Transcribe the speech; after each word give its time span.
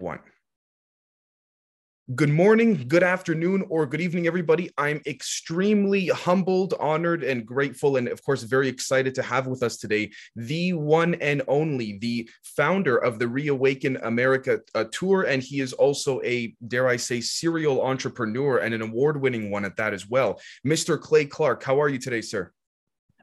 one. 0.00 0.20
Good 2.12 2.30
morning, 2.30 2.86
good 2.88 3.04
afternoon, 3.04 3.64
or 3.68 3.86
good 3.86 4.00
evening, 4.00 4.26
everybody. 4.26 4.68
I'm 4.76 5.00
extremely 5.06 6.08
humbled, 6.08 6.74
honored, 6.80 7.22
and 7.22 7.46
grateful, 7.46 7.98
and 7.98 8.08
of 8.08 8.20
course, 8.24 8.42
very 8.42 8.66
excited 8.66 9.14
to 9.14 9.22
have 9.22 9.46
with 9.46 9.62
us 9.62 9.76
today 9.76 10.10
the 10.34 10.72
one 10.72 11.14
and 11.14 11.42
only, 11.46 11.98
the 11.98 12.28
founder 12.42 12.96
of 12.96 13.20
the 13.20 13.28
Reawaken 13.28 13.96
America 13.98 14.58
uh, 14.74 14.86
tour. 14.90 15.22
And 15.22 15.40
he 15.40 15.60
is 15.60 15.72
also 15.72 16.20
a, 16.22 16.52
dare 16.66 16.88
I 16.88 16.96
say, 16.96 17.20
serial 17.20 17.80
entrepreneur 17.80 18.58
and 18.58 18.74
an 18.74 18.82
award 18.82 19.20
winning 19.20 19.48
one 19.52 19.64
at 19.64 19.76
that 19.76 19.94
as 19.94 20.08
well. 20.08 20.40
Mr. 20.66 21.00
Clay 21.00 21.26
Clark, 21.26 21.62
how 21.62 21.80
are 21.80 21.88
you 21.88 21.98
today, 21.98 22.22
sir? 22.22 22.50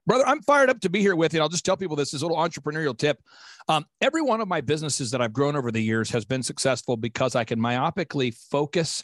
Brother 0.07 0.25
i'm 0.27 0.41
fired 0.41 0.69
up 0.69 0.79
to 0.79 0.89
be 0.89 1.01
here 1.01 1.15
with 1.15 1.33
you. 1.33 1.41
I'll 1.41 1.49
just 1.49 1.65
tell 1.65 1.77
people 1.77 1.95
this 1.95 2.13
is 2.13 2.23
a 2.23 2.27
little 2.27 2.41
entrepreneurial 2.41 2.97
tip. 2.97 3.19
Um, 3.67 3.85
every 4.01 4.21
one 4.21 4.41
of 4.41 4.47
my 4.47 4.61
businesses 4.61 5.11
that 5.11 5.21
i've 5.21 5.33
grown 5.33 5.55
over 5.55 5.71
the 5.71 5.83
years 5.83 6.09
has 6.09 6.25
been 6.25 6.41
successful 6.41 6.97
because 6.97 7.35
i 7.35 7.43
can 7.43 7.59
myopically 7.59 8.33
focus 8.33 9.03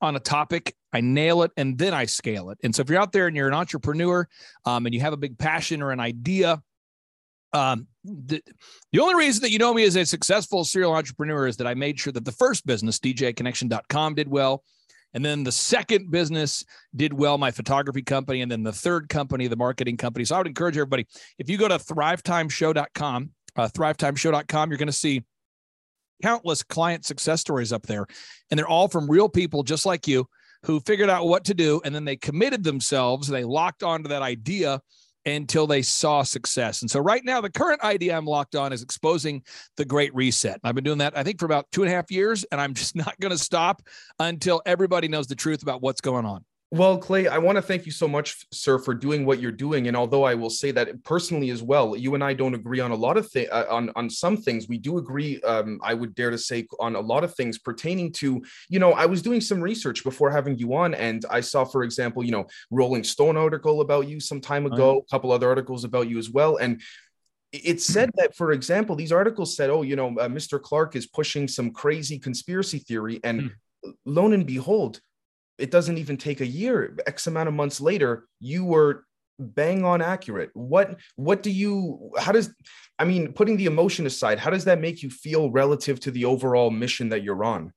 on 0.00 0.16
a 0.16 0.20
topic 0.20 0.74
i 0.92 1.00
nail 1.00 1.42
it 1.42 1.50
and 1.58 1.76
then 1.76 1.92
i 1.92 2.06
scale 2.06 2.48
it. 2.50 2.58
And 2.62 2.74
so 2.74 2.80
if 2.80 2.88
you're 2.88 3.00
out 3.00 3.12
there 3.12 3.26
and 3.26 3.36
you're 3.36 3.48
an 3.48 3.54
entrepreneur 3.54 4.26
um, 4.64 4.86
and 4.86 4.94
you 4.94 5.00
have 5.02 5.12
a 5.12 5.18
big 5.18 5.36
passion 5.36 5.82
or 5.82 5.90
an 5.90 6.00
idea 6.00 6.62
um, 7.52 7.86
the, 8.04 8.42
the 8.92 9.00
only 9.00 9.14
reason 9.14 9.42
that 9.42 9.50
you 9.50 9.58
know 9.58 9.72
me 9.72 9.84
as 9.84 9.96
a 9.96 10.04
successful 10.04 10.64
serial 10.64 10.94
entrepreneur 10.94 11.46
is 11.46 11.56
that 11.56 11.66
I 11.66 11.74
made 11.74 11.98
sure 11.98 12.12
that 12.12 12.24
the 12.24 12.32
first 12.32 12.66
business, 12.66 12.98
djconnection.com, 12.98 14.14
did 14.14 14.28
well. 14.28 14.62
And 15.16 15.24
then 15.24 15.44
the 15.44 15.52
second 15.52 16.10
business 16.10 16.62
did 16.94 17.14
well, 17.14 17.38
my 17.38 17.50
photography 17.50 18.02
company. 18.02 18.42
And 18.42 18.52
then 18.52 18.62
the 18.62 18.70
third 18.70 19.08
company, 19.08 19.46
the 19.46 19.56
marketing 19.56 19.96
company. 19.96 20.26
So 20.26 20.34
I 20.34 20.38
would 20.38 20.46
encourage 20.46 20.76
everybody 20.76 21.06
if 21.38 21.48
you 21.48 21.56
go 21.56 21.68
to 21.68 21.78
thrivetimeshow.com, 21.78 23.30
uh, 23.56 23.68
thrivetimeshow.com, 23.68 24.70
you're 24.70 24.76
going 24.76 24.86
to 24.88 24.92
see 24.92 25.24
countless 26.22 26.62
client 26.62 27.06
success 27.06 27.40
stories 27.40 27.72
up 27.72 27.86
there. 27.86 28.06
And 28.50 28.58
they're 28.58 28.68
all 28.68 28.88
from 28.88 29.10
real 29.10 29.30
people 29.30 29.62
just 29.62 29.86
like 29.86 30.06
you 30.06 30.28
who 30.64 30.80
figured 30.80 31.08
out 31.08 31.26
what 31.26 31.46
to 31.46 31.54
do. 31.54 31.80
And 31.82 31.94
then 31.94 32.04
they 32.04 32.16
committed 32.16 32.62
themselves, 32.62 33.26
they 33.26 33.44
locked 33.44 33.82
onto 33.82 34.10
that 34.10 34.20
idea 34.20 34.82
until 35.26 35.66
they 35.66 35.82
saw 35.82 36.22
success. 36.22 36.82
And 36.82 36.90
so 36.90 37.00
right 37.00 37.24
now, 37.24 37.40
the 37.40 37.50
current 37.50 37.82
idea 37.82 38.16
I'm 38.16 38.24
locked 38.24 38.54
on 38.54 38.72
is 38.72 38.82
exposing 38.82 39.42
the 39.76 39.84
Great 39.84 40.14
Reset. 40.14 40.60
I've 40.62 40.74
been 40.74 40.84
doing 40.84 40.98
that, 40.98 41.18
I 41.18 41.24
think, 41.24 41.40
for 41.40 41.46
about 41.46 41.66
two 41.72 41.82
and 41.82 41.92
a 41.92 41.94
half 41.94 42.10
years, 42.10 42.44
and 42.44 42.60
I'm 42.60 42.74
just 42.74 42.94
not 42.96 43.18
going 43.20 43.32
to 43.32 43.38
stop 43.38 43.82
until 44.18 44.62
everybody 44.64 45.08
knows 45.08 45.26
the 45.26 45.34
truth 45.34 45.62
about 45.62 45.82
what's 45.82 46.00
going 46.00 46.24
on. 46.24 46.44
Well, 46.76 46.98
Clay, 46.98 47.26
I 47.26 47.38
want 47.38 47.56
to 47.56 47.62
thank 47.62 47.86
you 47.86 47.92
so 47.92 48.06
much, 48.06 48.44
sir, 48.52 48.78
for 48.78 48.92
doing 48.92 49.24
what 49.24 49.40
you're 49.40 49.50
doing. 49.50 49.88
And 49.88 49.96
although 49.96 50.24
I 50.24 50.34
will 50.34 50.50
say 50.50 50.72
that 50.72 51.02
personally 51.04 51.48
as 51.48 51.62
well, 51.62 51.96
you 51.96 52.14
and 52.14 52.22
I 52.22 52.34
don't 52.34 52.52
agree 52.52 52.80
on 52.80 52.90
a 52.90 52.94
lot 52.94 53.16
of 53.16 53.30
things, 53.30 53.48
uh, 53.50 53.64
on 53.70 53.90
on 53.96 54.10
some 54.10 54.36
things. 54.36 54.68
We 54.68 54.76
do 54.76 54.98
agree. 54.98 55.40
Um, 55.40 55.80
I 55.82 55.94
would 55.94 56.14
dare 56.14 56.30
to 56.30 56.36
say 56.36 56.66
on 56.78 56.94
a 56.94 57.00
lot 57.00 57.24
of 57.24 57.34
things 57.34 57.58
pertaining 57.58 58.12
to, 58.14 58.42
you 58.68 58.78
know, 58.78 58.92
I 58.92 59.06
was 59.06 59.22
doing 59.22 59.40
some 59.40 59.58
research 59.58 60.04
before 60.04 60.30
having 60.30 60.58
you 60.58 60.74
on, 60.74 60.92
and 60.92 61.24
I 61.30 61.40
saw, 61.40 61.64
for 61.64 61.82
example, 61.82 62.22
you 62.22 62.32
know, 62.32 62.46
Rolling 62.70 63.04
Stone 63.04 63.38
article 63.38 63.80
about 63.80 64.06
you 64.06 64.20
some 64.20 64.42
time 64.42 64.66
ago, 64.66 64.98
a 64.98 65.10
couple 65.10 65.32
other 65.32 65.48
articles 65.48 65.84
about 65.84 66.10
you 66.10 66.18
as 66.18 66.28
well, 66.28 66.58
and 66.58 66.82
it 67.52 67.80
said 67.80 68.10
that, 68.16 68.36
for 68.36 68.52
example, 68.52 68.96
these 68.96 69.12
articles 69.12 69.56
said, 69.56 69.70
oh, 69.70 69.80
you 69.80 69.96
know, 69.96 70.08
uh, 70.18 70.28
Mr. 70.28 70.60
Clark 70.60 70.94
is 70.94 71.06
pushing 71.06 71.48
some 71.48 71.70
crazy 71.70 72.18
conspiracy 72.18 72.80
theory, 72.80 73.18
and 73.24 73.40
mm. 73.40 73.94
lo 74.04 74.30
and 74.30 74.44
behold 74.44 75.00
it 75.58 75.70
doesn't 75.70 75.98
even 75.98 76.16
take 76.16 76.40
a 76.40 76.46
year 76.46 76.96
x 77.06 77.26
amount 77.26 77.48
of 77.48 77.54
months 77.54 77.80
later 77.80 78.26
you 78.40 78.64
were 78.64 79.04
bang 79.38 79.84
on 79.84 80.00
accurate 80.00 80.50
what 80.54 80.98
what 81.16 81.42
do 81.42 81.50
you 81.50 82.10
how 82.18 82.32
does 82.32 82.54
i 82.98 83.04
mean 83.04 83.32
putting 83.32 83.56
the 83.56 83.66
emotion 83.66 84.06
aside 84.06 84.38
how 84.38 84.50
does 84.50 84.64
that 84.64 84.80
make 84.80 85.02
you 85.02 85.10
feel 85.10 85.50
relative 85.50 86.00
to 86.00 86.10
the 86.10 86.24
overall 86.24 86.70
mission 86.70 87.08
that 87.10 87.22
you're 87.22 87.44
on 87.44 87.72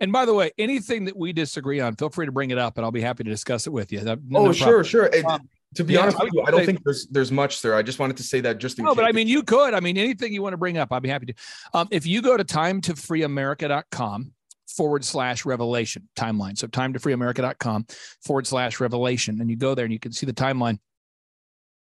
and 0.00 0.12
by 0.12 0.26
the 0.26 0.34
way 0.34 0.50
anything 0.58 1.06
that 1.06 1.16
we 1.16 1.32
disagree 1.32 1.80
on 1.80 1.96
feel 1.96 2.10
free 2.10 2.26
to 2.26 2.32
bring 2.32 2.50
it 2.50 2.58
up 2.58 2.76
and 2.76 2.84
i'll 2.84 2.92
be 2.92 3.00
happy 3.00 3.24
to 3.24 3.30
discuss 3.30 3.66
it 3.66 3.70
with 3.70 3.90
you 3.90 4.02
no, 4.02 4.16
oh 4.34 4.46
no 4.46 4.52
sure 4.52 4.84
sure 4.84 5.10
um, 5.26 5.40
to 5.74 5.84
be 5.84 5.94
yeah, 5.94 6.00
honest 6.00 6.20
with 6.20 6.30
you, 6.34 6.42
I 6.46 6.50
don't 6.50 6.66
think 6.66 6.84
there's 6.84 7.06
there's 7.06 7.32
much 7.32 7.62
there. 7.62 7.74
I 7.74 7.82
just 7.82 7.98
wanted 7.98 8.18
to 8.18 8.22
say 8.22 8.40
that 8.42 8.58
just 8.58 8.78
in 8.78 8.84
no, 8.84 8.90
case. 8.90 8.96
but 8.96 9.04
I 9.06 9.12
mean, 9.12 9.26
you 9.26 9.42
could. 9.42 9.72
I 9.72 9.80
mean, 9.80 9.96
anything 9.96 10.32
you 10.32 10.42
want 10.42 10.52
to 10.52 10.58
bring 10.58 10.76
up, 10.76 10.92
I'd 10.92 11.02
be 11.02 11.08
happy 11.08 11.26
to. 11.26 11.34
Um, 11.72 11.88
if 11.90 12.06
you 12.06 12.20
go 12.20 12.36
to 12.36 12.44
time 12.44 12.82
to 12.82 12.92
freeamerica.com 12.92 14.32
forward 14.76 15.04
slash 15.04 15.44
revelation 15.44 16.08
timeline. 16.16 16.56
So 16.56 16.66
time 16.66 16.92
to 16.92 16.98
freeamerica.com 16.98 17.86
forward 18.24 18.46
slash 18.46 18.80
revelation. 18.80 19.40
And 19.40 19.50
you 19.50 19.56
go 19.56 19.74
there 19.74 19.84
and 19.84 19.92
you 19.92 19.98
can 19.98 20.12
see 20.12 20.26
the 20.26 20.32
timeline. 20.32 20.78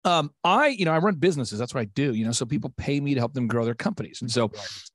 Um, 0.05 0.31
I, 0.43 0.67
you 0.67 0.85
know, 0.85 0.93
I 0.93 0.97
run 0.99 1.15
businesses. 1.15 1.59
That's 1.59 1.73
what 1.73 1.81
I 1.81 1.85
do, 1.85 2.13
you 2.13 2.25
know, 2.25 2.31
so 2.31 2.45
people 2.45 2.73
pay 2.77 3.01
me 3.01 3.13
to 3.13 3.19
help 3.19 3.33
them 3.33 3.47
grow 3.47 3.65
their 3.65 3.75
companies. 3.75 4.21
And 4.21 4.31
so 4.31 4.49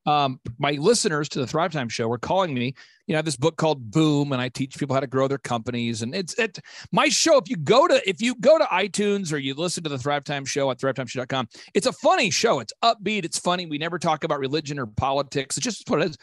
um, 0.06 0.40
my 0.58 0.72
listeners 0.72 1.28
to 1.30 1.40
the 1.40 1.46
Thrive 1.46 1.72
Time 1.72 1.90
show 1.90 2.08
were 2.08 2.18
calling 2.18 2.54
me, 2.54 2.74
you 3.06 3.12
know, 3.12 3.16
I 3.16 3.18
have 3.18 3.24
this 3.24 3.36
book 3.36 3.56
called 3.56 3.90
Boom, 3.90 4.32
and 4.32 4.40
I 4.40 4.48
teach 4.48 4.78
people 4.78 4.94
how 4.94 5.00
to 5.00 5.06
grow 5.06 5.28
their 5.28 5.38
companies. 5.38 6.02
And 6.02 6.14
it's 6.14 6.34
it 6.38 6.58
my 6.90 7.08
show. 7.08 7.36
If 7.36 7.50
you 7.50 7.56
go 7.56 7.86
to 7.86 8.08
if 8.08 8.22
you 8.22 8.34
go 8.36 8.58
to 8.58 8.64
iTunes 8.64 9.32
or 9.32 9.36
you 9.36 9.54
listen 9.54 9.82
to 9.84 9.90
the 9.90 9.98
Thrive 9.98 10.24
Time 10.24 10.44
show 10.44 10.70
at 10.70 10.78
thrivetimeshow.com, 10.78 11.48
it's 11.74 11.86
a 11.86 11.92
funny 11.92 12.30
show. 12.30 12.60
It's 12.60 12.72
upbeat, 12.82 13.24
it's 13.24 13.38
funny. 13.38 13.66
We 13.66 13.78
never 13.78 13.98
talk 13.98 14.24
about 14.24 14.38
religion 14.38 14.78
or 14.78 14.86
politics. 14.86 15.56
It's 15.56 15.64
just 15.64 15.88
what 15.88 16.00
it 16.00 16.10
is. 16.10 16.16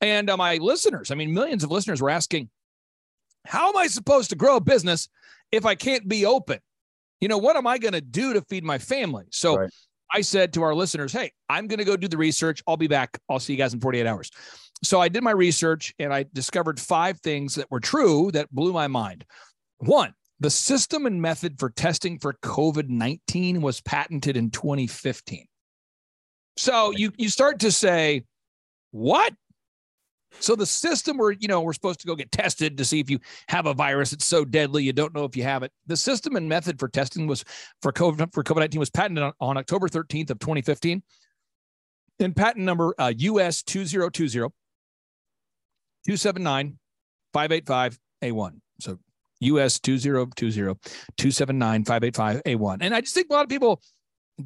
And 0.00 0.30
uh, 0.30 0.36
my 0.36 0.56
listeners, 0.56 1.10
I 1.10 1.16
mean, 1.16 1.34
millions 1.34 1.64
of 1.64 1.70
listeners 1.70 2.00
were 2.00 2.10
asking, 2.10 2.50
how 3.44 3.70
am 3.70 3.76
I 3.76 3.88
supposed 3.88 4.30
to 4.30 4.36
grow 4.36 4.56
a 4.56 4.60
business 4.60 5.08
if 5.50 5.66
I 5.66 5.74
can't 5.74 6.06
be 6.06 6.24
open? 6.24 6.60
You 7.20 7.26
know, 7.26 7.38
what 7.38 7.56
am 7.56 7.66
I 7.66 7.78
going 7.78 7.94
to 7.94 8.00
do 8.00 8.32
to 8.34 8.42
feed 8.42 8.62
my 8.62 8.78
family? 8.78 9.24
So 9.30 9.56
right. 9.56 9.70
I 10.12 10.20
said 10.20 10.52
to 10.52 10.62
our 10.62 10.74
listeners, 10.74 11.12
hey, 11.12 11.32
I'm 11.48 11.66
going 11.66 11.78
to 11.78 11.84
go 11.84 11.96
do 11.96 12.08
the 12.08 12.16
research. 12.16 12.62
I'll 12.66 12.76
be 12.76 12.86
back. 12.86 13.18
I'll 13.28 13.40
see 13.40 13.54
you 13.54 13.58
guys 13.58 13.74
in 13.74 13.80
48 13.80 14.06
hours. 14.06 14.30
So 14.82 15.00
I 15.00 15.08
did 15.08 15.22
my 15.22 15.32
research 15.32 15.94
and 15.98 16.12
I 16.12 16.24
discovered 16.32 16.78
five 16.78 17.20
things 17.20 17.54
that 17.56 17.70
were 17.70 17.80
true 17.80 18.30
that 18.32 18.52
blew 18.54 18.72
my 18.72 18.86
mind. 18.86 19.24
One, 19.78 20.14
the 20.40 20.50
system 20.50 21.06
and 21.06 21.20
method 21.20 21.58
for 21.58 21.70
testing 21.70 22.18
for 22.18 22.34
COVID 22.34 22.88
19 22.88 23.60
was 23.60 23.80
patented 23.80 24.36
in 24.36 24.50
2015. 24.50 25.46
So 26.56 26.90
you, 26.90 27.12
you 27.16 27.28
start 27.28 27.60
to 27.60 27.72
say, 27.72 28.24
what? 28.90 29.34
So 30.40 30.54
the 30.54 30.66
system 30.66 31.16
where 31.16 31.32
you 31.32 31.48
know 31.48 31.62
we're 31.62 31.72
supposed 31.72 32.00
to 32.00 32.06
go 32.06 32.14
get 32.14 32.30
tested 32.30 32.76
to 32.78 32.84
see 32.84 33.00
if 33.00 33.10
you 33.10 33.18
have 33.48 33.66
a 33.66 33.74
virus 33.74 34.10
that's 34.10 34.26
so 34.26 34.44
deadly 34.44 34.84
you 34.84 34.92
don't 34.92 35.14
know 35.14 35.24
if 35.24 35.36
you 35.36 35.42
have 35.42 35.62
it. 35.62 35.72
The 35.86 35.96
system 35.96 36.36
and 36.36 36.48
method 36.48 36.78
for 36.78 36.88
testing 36.88 37.26
was 37.26 37.44
for 37.82 37.92
COVID 37.92 38.32
for 38.32 38.44
COVID 38.44 38.58
nineteen 38.58 38.78
was 38.78 38.90
patented 38.90 39.24
on, 39.24 39.32
on, 39.40 39.56
October 39.56 39.88
thirteenth 39.88 40.30
of 40.30 40.38
twenty 40.38 40.62
fifteen. 40.62 41.02
And 42.20 42.36
patent 42.36 42.64
number 42.64 42.94
uh, 42.98 43.12
US 43.16 43.62
2020 43.62 44.48
279 46.06 46.78
585 47.32 47.98
A1. 48.22 48.60
So 48.80 48.98
US 49.40 49.78
2020 49.80 50.74
279 51.16 51.84
585 51.84 52.42
A1. 52.44 52.78
And 52.80 52.94
I 52.94 53.00
just 53.00 53.14
think 53.14 53.28
a 53.30 53.32
lot 53.32 53.42
of 53.42 53.48
people 53.48 53.80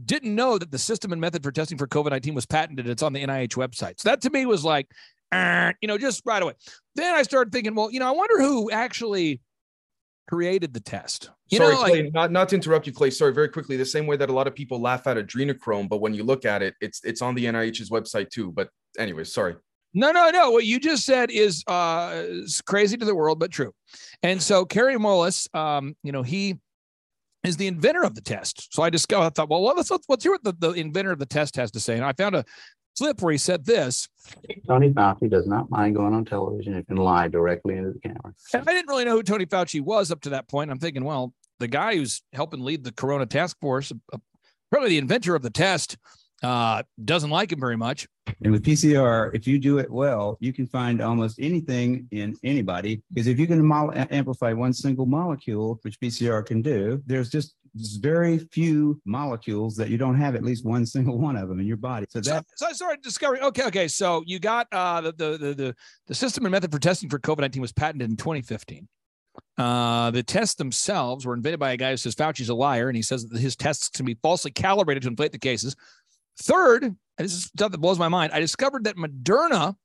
didn't 0.04 0.34
know 0.34 0.58
that 0.58 0.70
the 0.70 0.78
system 0.78 1.12
and 1.12 1.20
method 1.20 1.42
for 1.42 1.52
testing 1.52 1.78
for 1.78 1.86
COVID 1.86 2.10
19 2.10 2.34
was 2.34 2.46
patented. 2.46 2.88
It's 2.88 3.02
on 3.02 3.12
the 3.12 3.22
NIH 3.22 3.56
website. 3.56 4.00
So 4.00 4.08
that 4.08 4.22
to 4.22 4.30
me 4.30 4.46
was 4.46 4.64
like, 4.64 4.88
eh, 5.32 5.72
you 5.80 5.88
know, 5.88 5.98
just 5.98 6.22
right 6.24 6.42
away. 6.42 6.54
Then 6.94 7.14
I 7.14 7.22
started 7.22 7.52
thinking, 7.52 7.74
well, 7.74 7.90
you 7.90 8.00
know, 8.00 8.08
I 8.08 8.12
wonder 8.12 8.40
who 8.42 8.70
actually 8.70 9.40
created 10.28 10.72
the 10.72 10.80
test. 10.80 11.30
You 11.50 11.58
sorry, 11.58 11.74
know, 11.74 11.80
Clay, 11.82 12.02
like, 12.04 12.14
not, 12.14 12.32
not 12.32 12.48
to 12.50 12.54
interrupt 12.54 12.86
you, 12.86 12.92
Clay. 12.92 13.10
Sorry, 13.10 13.32
very 13.32 13.48
quickly. 13.48 13.76
The 13.76 13.84
same 13.84 14.06
way 14.06 14.16
that 14.16 14.30
a 14.30 14.32
lot 14.32 14.46
of 14.46 14.54
people 14.54 14.80
laugh 14.80 15.06
at 15.06 15.16
adrenochrome, 15.16 15.88
but 15.88 16.00
when 16.00 16.14
you 16.14 16.24
look 16.24 16.44
at 16.44 16.62
it, 16.62 16.74
it's 16.80 17.04
it's 17.04 17.20
on 17.20 17.34
the 17.34 17.44
NIH's 17.44 17.90
website 17.90 18.30
too. 18.30 18.50
But 18.50 18.70
anyway, 18.98 19.24
sorry. 19.24 19.56
No, 19.94 20.10
no, 20.10 20.30
no. 20.30 20.50
What 20.50 20.64
you 20.64 20.80
just 20.80 21.04
said 21.04 21.30
is 21.30 21.64
uh 21.66 22.24
crazy 22.66 22.96
to 22.96 23.04
the 23.04 23.14
world, 23.14 23.38
but 23.38 23.50
true. 23.50 23.72
And 24.22 24.42
so 24.42 24.64
Kary 24.64 24.96
Mullis, 24.96 25.54
um, 25.54 25.96
you 26.02 26.12
know, 26.12 26.22
he 26.22 26.58
is 27.44 27.56
the 27.56 27.66
inventor 27.66 28.04
of 28.04 28.14
the 28.14 28.20
test. 28.20 28.72
So 28.74 28.82
I 28.82 28.90
just 28.90 29.12
I 29.12 29.28
thought, 29.28 29.48
well, 29.48 29.62
let's 29.62 29.90
let's, 29.90 30.06
let's 30.08 30.24
hear 30.24 30.32
what 30.32 30.44
the, 30.44 30.54
the 30.58 30.72
inventor 30.72 31.12
of 31.12 31.18
the 31.18 31.26
test 31.26 31.56
has 31.56 31.70
to 31.72 31.80
say. 31.80 31.94
And 31.94 32.04
I 32.04 32.12
found 32.12 32.34
a 32.34 32.44
clip 32.96 33.20
where 33.22 33.32
he 33.32 33.38
said 33.38 33.64
this. 33.64 34.08
Tony 34.66 34.90
Fauci 34.90 35.30
does 35.30 35.46
not 35.46 35.70
mind 35.70 35.96
going 35.96 36.14
on 36.14 36.24
television 36.24 36.74
and 36.74 36.86
can 36.86 36.96
lie 36.96 37.28
directly 37.28 37.76
into 37.76 37.92
the 37.92 37.98
camera. 38.00 38.34
And 38.52 38.68
I 38.68 38.72
didn't 38.72 38.88
really 38.88 39.04
know 39.04 39.16
who 39.16 39.22
Tony 39.22 39.46
Fauci 39.46 39.80
was 39.80 40.10
up 40.10 40.20
to 40.22 40.30
that 40.30 40.48
point. 40.48 40.70
I'm 40.70 40.78
thinking, 40.78 41.04
well, 41.04 41.32
the 41.58 41.68
guy 41.68 41.96
who's 41.96 42.22
helping 42.32 42.60
lead 42.60 42.84
the 42.84 42.92
Corona 42.92 43.26
task 43.26 43.56
force, 43.60 43.92
uh, 44.12 44.18
probably 44.70 44.90
the 44.90 44.98
inventor 44.98 45.34
of 45.34 45.42
the 45.42 45.50
test, 45.50 45.96
uh, 46.42 46.82
doesn't 47.04 47.30
like 47.30 47.52
him 47.52 47.60
very 47.60 47.76
much. 47.76 48.06
And 48.42 48.52
with 48.52 48.64
PCR, 48.64 49.34
if 49.34 49.46
you 49.46 49.58
do 49.58 49.78
it 49.78 49.90
well, 49.90 50.36
you 50.40 50.52
can 50.52 50.66
find 50.66 51.00
almost 51.00 51.38
anything 51.40 52.08
in 52.10 52.36
anybody. 52.42 53.02
Because 53.12 53.26
if 53.26 53.38
you 53.38 53.46
can 53.46 53.64
mo- 53.64 53.92
amplify 53.94 54.52
one 54.52 54.72
single 54.72 55.06
molecule, 55.06 55.78
which 55.82 55.98
PCR 56.00 56.44
can 56.44 56.62
do, 56.62 57.02
there's 57.06 57.30
just 57.30 57.54
very 57.74 58.38
few 58.38 59.00
molecules 59.04 59.76
that 59.76 59.88
you 59.88 59.96
don't 59.96 60.16
have 60.16 60.34
at 60.34 60.42
least 60.42 60.64
one 60.64 60.84
single 60.84 61.18
one 61.18 61.36
of 61.36 61.48
them 61.48 61.58
in 61.60 61.66
your 61.66 61.76
body. 61.76 62.06
So 62.10 62.20
that 62.20 62.44
so, 62.56 62.66
so 62.66 62.70
I 62.70 62.72
started 62.72 63.02
discovering. 63.02 63.42
Okay, 63.42 63.64
okay. 63.66 63.88
So 63.88 64.22
you 64.26 64.38
got 64.38 64.66
uh, 64.72 65.00
the, 65.00 65.12
the 65.12 65.54
the 65.54 65.76
the 66.06 66.14
system 66.14 66.44
and 66.44 66.52
method 66.52 66.70
for 66.70 66.78
testing 66.78 67.08
for 67.08 67.18
COVID 67.18 67.40
nineteen 67.40 67.62
was 67.62 67.72
patented 67.72 68.10
in 68.10 68.16
2015. 68.16 68.88
Uh, 69.56 70.10
the 70.10 70.22
tests 70.22 70.56
themselves 70.56 71.24
were 71.24 71.34
invented 71.34 71.60
by 71.60 71.72
a 71.72 71.76
guy 71.76 71.90
who 71.90 71.96
says 71.96 72.14
Fauci's 72.14 72.48
a 72.48 72.54
liar, 72.54 72.88
and 72.88 72.96
he 72.96 73.02
says 73.02 73.26
that 73.26 73.38
his 73.38 73.56
tests 73.56 73.88
can 73.88 74.04
be 74.04 74.16
falsely 74.22 74.50
calibrated 74.50 75.02
to 75.02 75.08
inflate 75.08 75.32
the 75.32 75.38
cases. 75.38 75.76
Third, 76.38 76.84
and 76.84 76.96
this 77.18 77.32
is 77.32 77.44
stuff 77.44 77.72
that 77.72 77.78
blows 77.78 77.98
my 77.98 78.08
mind. 78.08 78.32
I 78.32 78.40
discovered 78.40 78.84
that 78.84 78.96
Moderna 78.96 79.76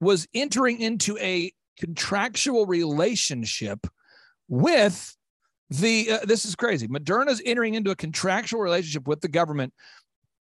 was 0.00 0.26
entering 0.34 0.80
into 0.80 1.16
a 1.18 1.52
contractual 1.78 2.66
relationship 2.66 3.86
with 4.48 5.16
the 5.70 6.12
uh, 6.12 6.18
this 6.24 6.44
is 6.44 6.54
crazy. 6.54 6.88
Moderna's 6.88 7.42
entering 7.44 7.74
into 7.74 7.90
a 7.90 7.96
contractual 7.96 8.60
relationship 8.60 9.08
with 9.08 9.20
the 9.20 9.28
government 9.28 9.72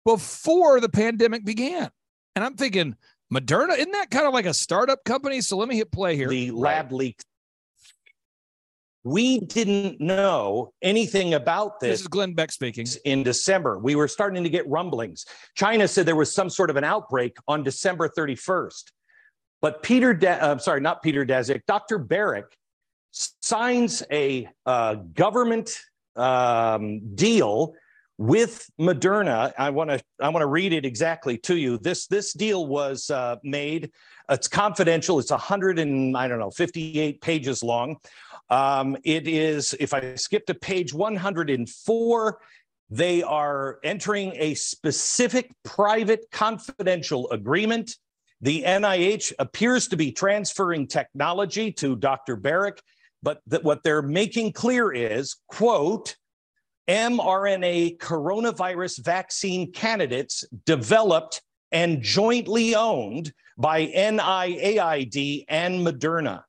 before 0.06 0.80
the 0.80 0.90
pandemic 0.90 1.45
began. 1.45 1.90
And 2.36 2.44
I'm 2.44 2.56
thinking, 2.56 2.95
Moderna, 3.34 3.78
isn't 3.78 3.92
that 3.92 4.12
kind 4.12 4.28
of 4.28 4.34
like 4.34 4.45
a 4.45 4.54
startup 4.54 5.04
company? 5.06 5.42
So 5.42 5.57
let 5.57 5.68
me 5.68 5.75
hit 5.75 5.92
play 5.92 6.16
here. 6.16 6.28
The 6.28 6.51
lab 6.51 6.92
leak. 6.92 7.19
We 9.03 9.39
didn't 9.39 10.00
know 10.00 10.71
anything 10.81 11.33
about 11.33 11.79
this. 11.81 11.89
This 11.89 12.01
is 12.01 12.07
Glenn 12.07 12.33
Beck 12.33 12.51
speaking. 12.51 12.88
In 13.03 13.21
December, 13.23 13.77
we 13.77 13.95
were 13.95 14.07
starting 14.07 14.44
to 14.44 14.50
get 14.50 14.67
rumblings. 14.69 15.25
China 15.55 15.88
said 15.88 16.05
there 16.05 16.15
was 16.15 16.33
some 16.33 16.50
sort 16.50 16.69
of 16.69 16.77
an 16.77 16.85
outbreak 16.85 17.35
on 17.47 17.63
December 17.63 18.07
31st. 18.07 18.91
But 19.61 19.83
Peter, 19.83 20.13
De- 20.13 20.41
uh, 20.41 20.57
sorry, 20.57 20.79
not 20.79 21.01
Peter 21.01 21.25
Daszak, 21.25 21.61
Dr. 21.67 22.00
Baric 22.00 22.45
signs 23.11 24.03
a 24.11 24.47
uh, 24.65 24.95
government 24.95 25.79
um, 26.15 27.15
deal 27.15 27.73
with 28.17 28.69
Moderna. 28.79 29.53
I 29.57 29.69
want 29.71 29.89
to 29.89 30.01
I 30.19 30.29
want 30.29 30.41
to 30.41 30.47
read 30.47 30.73
it 30.73 30.85
exactly 30.85 31.38
to 31.39 31.57
you. 31.57 31.77
This 31.77 32.07
this 32.07 32.33
deal 32.33 32.67
was 32.67 33.09
uh, 33.09 33.38
made. 33.44 33.91
It's 34.29 34.47
confidential. 34.47 35.19
It's 35.19 35.31
100 35.31 35.79
and 35.79 36.15
I 36.15 36.27
don't 36.27 36.39
know 36.39 36.51
58 36.51 37.21
pages 37.21 37.63
long. 37.63 37.97
Um, 38.50 38.98
it 39.04 39.28
is. 39.28 39.75
If 39.80 39.94
I 39.94 40.16
skip 40.16 40.45
to 40.48 40.54
page 40.54 40.94
104. 40.94 42.40
They 42.90 43.24
are 43.24 43.80
entering 43.84 44.34
a 44.36 44.54
specific 44.54 45.51
private 45.63 46.25
confidential 46.31 47.28
agreement. 47.31 47.98
The 48.42 48.62
NIH 48.62 49.34
appears 49.40 49.88
to 49.88 49.98
be 49.98 50.12
transferring 50.12 50.86
technology 50.86 51.72
to 51.72 51.95
Dr. 51.95 52.38
Baric, 52.38 52.80
but 53.24 53.42
what 53.63 53.84
they're 53.84 54.04
making 54.04 54.51
clear 54.51 54.92
is, 54.92 55.38
quote, 55.48 56.18
mRNA 56.88 57.98
coronavirus 57.98 59.04
vaccine 59.04 59.72
candidates 59.72 60.44
developed 60.66 61.42
and 61.72 62.04
jointly 62.04 62.75
owned 62.75 63.34
by 63.57 63.88
NIAID 63.88 65.45
and 65.48 65.88
Moderna. 65.88 66.44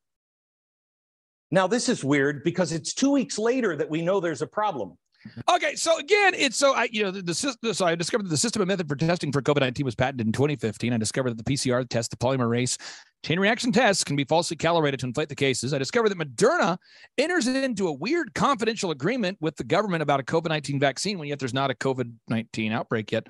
Now, 1.51 1.67
this 1.67 1.89
is 1.89 2.03
weird 2.03 2.43
because 2.45 2.73
it's 2.73 2.95
two 2.95 3.11
weeks 3.11 3.39
later 3.39 3.77
that 3.77 3.89
we 3.89 4.03
know 4.03 4.21
there's 4.21 4.43
a 4.43 4.47
problem. 4.47 4.97
Mm-hmm. 5.27 5.55
Okay, 5.55 5.75
so 5.75 5.99
again, 5.99 6.35
it's 6.35 6.57
so 6.57 6.75
I 6.75 6.89
you 6.93 7.03
know 7.03 7.11
the, 7.11 7.23
the 7.23 7.35
system. 7.35 7.73
So 7.73 7.87
I 7.87 7.95
discovered 7.95 8.27
that 8.27 8.31
the 8.31 8.37
system 8.37 8.61
and 8.61 8.69
method 8.69 8.89
for 8.89 8.97
testing 8.97 9.33
for 9.33 9.41
COVID 9.41 9.61
nineteen 9.61 9.87
was 9.87 9.95
patented 9.95 10.27
in 10.27 10.33
2015. 10.33 10.93
I 10.93 10.99
discovered 10.99 11.31
that 11.31 11.45
the 11.45 11.51
PCR 11.51 11.89
test, 11.89 12.11
the 12.11 12.17
polymerase 12.17 12.79
chain 13.25 13.41
reaction 13.41 13.73
tests, 13.73 14.05
can 14.05 14.17
be 14.17 14.25
falsely 14.25 14.57
calibrated 14.57 15.01
to 15.01 15.07
inflate 15.07 15.31
the 15.31 15.35
cases. 15.35 15.73
I 15.73 15.79
discovered 15.79 16.11
that 16.11 16.19
Moderna 16.19 16.77
enters 17.17 17.47
into 17.47 17.89
a 17.89 17.93
weird 17.93 18.35
confidential 18.35 18.91
agreement 18.91 19.39
with 19.41 19.57
the 19.57 19.65
government 19.65 20.03
about 20.03 20.21
a 20.21 20.25
COVID 20.25 20.49
nineteen 20.49 20.79
vaccine 20.79 21.19
when 21.19 21.29
yet 21.29 21.39
there's 21.39 21.55
not 21.55 21.71
a 21.71 21.75
COVID 21.75 22.13
nineteen 22.29 22.73
outbreak 22.73 23.11
yet. 23.11 23.27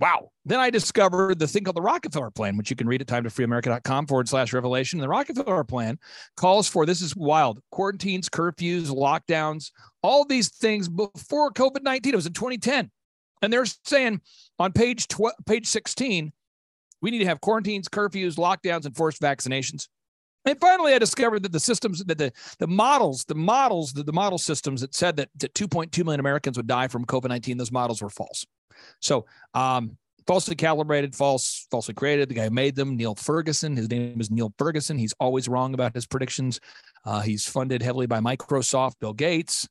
Wow. 0.00 0.30
Then 0.44 0.60
I 0.60 0.70
discovered 0.70 1.40
the 1.40 1.48
thing 1.48 1.64
called 1.64 1.76
the 1.76 1.82
Rockefeller 1.82 2.30
Plan, 2.30 2.56
which 2.56 2.70
you 2.70 2.76
can 2.76 2.86
read 2.86 3.00
at 3.00 3.08
timetofreeamerica.com 3.08 4.06
forward 4.06 4.28
slash 4.28 4.52
revelation. 4.52 5.00
The 5.00 5.08
Rockefeller 5.08 5.64
Plan 5.64 5.98
calls 6.36 6.68
for 6.68 6.86
this 6.86 7.02
is 7.02 7.16
wild 7.16 7.60
quarantines, 7.72 8.28
curfews, 8.28 8.86
lockdowns, 8.86 9.72
all 10.02 10.24
these 10.24 10.50
things 10.50 10.88
before 10.88 11.52
COVID 11.52 11.82
19. 11.82 12.12
It 12.12 12.16
was 12.16 12.26
in 12.26 12.32
2010. 12.32 12.90
And 13.42 13.52
they're 13.52 13.66
saying 13.84 14.20
on 14.58 14.72
page 14.72 15.08
tw- 15.08 15.34
page 15.46 15.66
16, 15.66 16.32
we 17.00 17.10
need 17.10 17.18
to 17.18 17.26
have 17.26 17.40
quarantines, 17.40 17.88
curfews, 17.88 18.36
lockdowns, 18.36 18.86
and 18.86 18.96
forced 18.96 19.20
vaccinations. 19.20 19.88
And 20.44 20.58
finally, 20.60 20.94
I 20.94 20.98
discovered 20.98 21.42
that 21.42 21.52
the 21.52 21.60
systems, 21.60 22.04
that 22.04 22.18
the, 22.18 22.32
the 22.58 22.66
models, 22.66 23.24
the 23.24 23.34
models, 23.34 23.92
the, 23.92 24.02
the 24.02 24.12
model 24.12 24.38
systems 24.38 24.80
that 24.80 24.94
said 24.94 25.16
that, 25.16 25.28
that 25.36 25.54
2.2 25.54 26.04
million 26.04 26.20
Americans 26.20 26.56
would 26.56 26.66
die 26.66 26.88
from 26.88 27.04
COVID 27.04 27.28
19, 27.28 27.58
those 27.58 27.72
models 27.72 28.00
were 28.00 28.08
false. 28.08 28.46
So, 29.00 29.26
um, 29.54 29.96
falsely 30.26 30.54
calibrated, 30.54 31.14
false, 31.14 31.66
falsely 31.70 31.94
created. 31.94 32.28
The 32.28 32.34
guy 32.34 32.44
who 32.44 32.50
made 32.50 32.76
them, 32.76 32.96
Neil 32.96 33.14
Ferguson. 33.14 33.76
His 33.76 33.88
name 33.88 34.20
is 34.20 34.30
Neil 34.30 34.52
Ferguson. 34.58 34.98
He's 34.98 35.14
always 35.18 35.48
wrong 35.48 35.72
about 35.72 35.94
his 35.94 36.06
predictions. 36.06 36.60
Uh, 37.04 37.20
he's 37.20 37.46
funded 37.46 37.82
heavily 37.82 38.06
by 38.06 38.20
Microsoft, 38.20 38.94
Bill 39.00 39.14
Gates. 39.14 39.66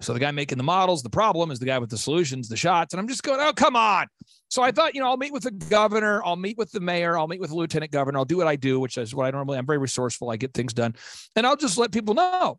So 0.00 0.12
the 0.14 0.20
guy 0.20 0.30
making 0.30 0.58
the 0.58 0.64
models, 0.64 1.02
the 1.02 1.10
problem 1.10 1.50
is 1.50 1.58
the 1.58 1.66
guy 1.66 1.78
with 1.78 1.90
the 1.90 1.98
solutions, 1.98 2.48
the 2.48 2.56
shots. 2.56 2.94
And 2.94 3.00
I'm 3.00 3.08
just 3.08 3.22
going, 3.22 3.40
oh, 3.40 3.52
come 3.52 3.74
on. 3.74 4.06
So 4.48 4.62
I 4.62 4.70
thought, 4.70 4.94
you 4.94 5.00
know, 5.00 5.08
I'll 5.08 5.16
meet 5.16 5.32
with 5.32 5.42
the 5.42 5.50
governor, 5.50 6.22
I'll 6.24 6.36
meet 6.36 6.56
with 6.56 6.70
the 6.70 6.80
mayor, 6.80 7.18
I'll 7.18 7.26
meet 7.26 7.40
with 7.40 7.50
the 7.50 7.56
lieutenant 7.56 7.90
governor, 7.90 8.18
I'll 8.18 8.24
do 8.24 8.36
what 8.38 8.46
I 8.46 8.56
do, 8.56 8.80
which 8.80 8.96
is 8.96 9.14
what 9.14 9.26
I 9.26 9.30
normally, 9.30 9.58
I'm 9.58 9.66
very 9.66 9.78
resourceful. 9.78 10.30
I 10.30 10.36
get 10.36 10.54
things 10.54 10.72
done. 10.72 10.94
And 11.36 11.46
I'll 11.46 11.56
just 11.56 11.76
let 11.76 11.92
people 11.92 12.14
know. 12.14 12.58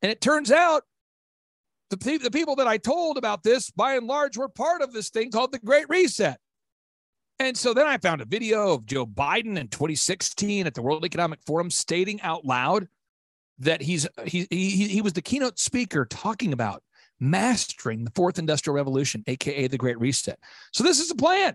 And 0.00 0.12
it 0.12 0.20
turns 0.20 0.52
out 0.52 0.84
the, 1.90 2.18
the 2.22 2.30
people 2.30 2.56
that 2.56 2.66
I 2.66 2.76
told 2.78 3.18
about 3.18 3.42
this, 3.42 3.70
by 3.70 3.94
and 3.94 4.06
large, 4.06 4.36
were 4.36 4.48
part 4.48 4.82
of 4.82 4.92
this 4.92 5.10
thing 5.10 5.30
called 5.30 5.52
the 5.52 5.58
Great 5.58 5.88
Reset. 5.88 6.38
And 7.38 7.56
so 7.56 7.72
then 7.72 7.86
I 7.86 7.98
found 7.98 8.20
a 8.20 8.24
video 8.24 8.74
of 8.74 8.84
Joe 8.84 9.06
Biden 9.06 9.56
in 9.56 9.68
2016 9.68 10.66
at 10.66 10.74
the 10.74 10.82
World 10.82 11.04
Economic 11.04 11.40
Forum 11.46 11.70
stating 11.70 12.20
out 12.22 12.44
loud 12.44 12.88
that 13.60 13.80
he's 13.80 14.08
he 14.24 14.46
he, 14.50 14.88
he 14.88 15.00
was 15.00 15.12
the 15.12 15.22
keynote 15.22 15.58
speaker 15.58 16.04
talking 16.04 16.52
about 16.52 16.82
mastering 17.20 18.04
the 18.04 18.10
fourth 18.10 18.38
industrial 18.38 18.74
revolution, 18.74 19.22
aka 19.26 19.68
the 19.68 19.78
Great 19.78 20.00
Reset. 20.00 20.38
So 20.72 20.82
this 20.82 20.98
is 20.98 21.10
a 21.10 21.14
plan. 21.14 21.54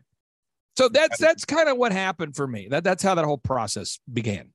So 0.77 0.87
that's 0.87 1.17
that's 1.17 1.43
kind 1.43 1.67
of 1.67 1.77
what 1.77 1.91
happened 1.91 2.35
for 2.35 2.47
me. 2.47 2.67
That 2.69 2.83
that's 2.85 3.03
how 3.03 3.15
that 3.15 3.25
whole 3.25 3.37
process 3.37 3.99
began 4.11 4.53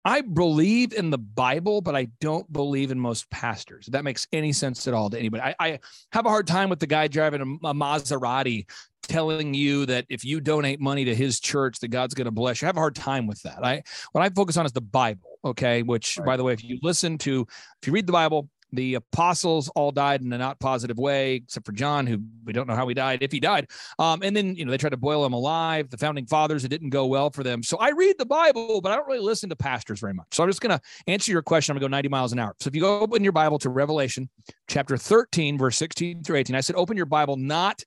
I 0.04 0.20
believe 0.20 0.92
in 0.92 1.10
the 1.10 1.18
Bible, 1.18 1.80
but 1.80 1.94
I 1.94 2.08
don't 2.20 2.52
believe 2.52 2.90
in 2.90 2.98
most 2.98 3.30
pastors. 3.30 3.86
If 3.86 3.92
that 3.92 4.02
makes 4.02 4.26
any 4.32 4.52
sense 4.52 4.88
at 4.88 4.94
all 4.94 5.08
to 5.10 5.18
anybody. 5.18 5.42
I, 5.42 5.54
I 5.60 5.78
have 6.12 6.26
a 6.26 6.28
hard 6.28 6.48
time 6.48 6.70
with 6.70 6.80
the 6.80 6.88
guy 6.88 7.06
driving 7.06 7.40
a, 7.40 7.68
a 7.68 7.74
Maserati 7.74 8.66
telling 9.12 9.54
you 9.54 9.86
that 9.86 10.06
if 10.08 10.24
you 10.24 10.40
donate 10.40 10.80
money 10.80 11.04
to 11.04 11.14
his 11.14 11.38
church, 11.38 11.78
that 11.80 11.88
God's 11.88 12.14
going 12.14 12.24
to 12.24 12.30
bless 12.30 12.62
you. 12.62 12.66
I 12.66 12.70
have 12.70 12.76
a 12.76 12.80
hard 12.80 12.94
time 12.94 13.26
with 13.26 13.42
that. 13.42 13.64
I 13.64 13.82
what 14.12 14.22
I 14.22 14.30
focus 14.30 14.56
on 14.56 14.66
is 14.66 14.72
the 14.72 14.80
Bible 14.80 15.32
okay 15.44 15.82
which 15.82 16.18
right. 16.18 16.26
by 16.26 16.36
the 16.36 16.44
way 16.44 16.52
if 16.52 16.62
you 16.62 16.78
listen 16.82 17.18
to 17.18 17.46
if 17.80 17.86
you 17.86 17.92
read 17.92 18.06
the 18.06 18.12
bible 18.12 18.48
the 18.74 18.94
apostles 18.94 19.68
all 19.70 19.92
died 19.92 20.22
in 20.22 20.32
a 20.32 20.38
not 20.38 20.58
positive 20.58 20.96
way 20.96 21.34
except 21.34 21.66
for 21.66 21.72
john 21.72 22.06
who 22.06 22.18
we 22.44 22.52
don't 22.52 22.66
know 22.66 22.74
how 22.74 22.86
he 22.88 22.94
died 22.94 23.18
if 23.22 23.32
he 23.32 23.40
died 23.40 23.68
um, 23.98 24.22
and 24.22 24.34
then 24.36 24.54
you 24.54 24.64
know 24.64 24.70
they 24.70 24.78
tried 24.78 24.90
to 24.90 24.96
boil 24.96 25.24
him 25.26 25.32
alive 25.32 25.90
the 25.90 25.98
founding 25.98 26.26
fathers 26.26 26.64
it 26.64 26.68
didn't 26.68 26.90
go 26.90 27.06
well 27.06 27.28
for 27.30 27.42
them 27.42 27.62
so 27.62 27.76
i 27.78 27.90
read 27.90 28.16
the 28.18 28.24
bible 28.24 28.80
but 28.80 28.92
i 28.92 28.96
don't 28.96 29.06
really 29.06 29.20
listen 29.20 29.48
to 29.48 29.56
pastors 29.56 30.00
very 30.00 30.14
much 30.14 30.26
so 30.30 30.42
i'm 30.42 30.48
just 30.48 30.60
going 30.60 30.76
to 30.76 30.80
answer 31.06 31.32
your 31.32 31.42
question 31.42 31.72
i'm 31.72 31.74
going 31.74 31.82
to 31.82 31.92
go 31.92 31.96
90 31.96 32.08
miles 32.08 32.32
an 32.32 32.38
hour 32.38 32.54
so 32.60 32.68
if 32.68 32.74
you 32.74 32.80
go 32.80 33.00
open 33.00 33.22
your 33.22 33.32
bible 33.32 33.58
to 33.58 33.68
revelation 33.68 34.28
chapter 34.68 34.96
13 34.96 35.58
verse 35.58 35.76
16 35.76 36.22
through 36.22 36.36
18 36.36 36.56
i 36.56 36.60
said 36.60 36.76
open 36.76 36.96
your 36.96 37.06
bible 37.06 37.36
not 37.36 37.84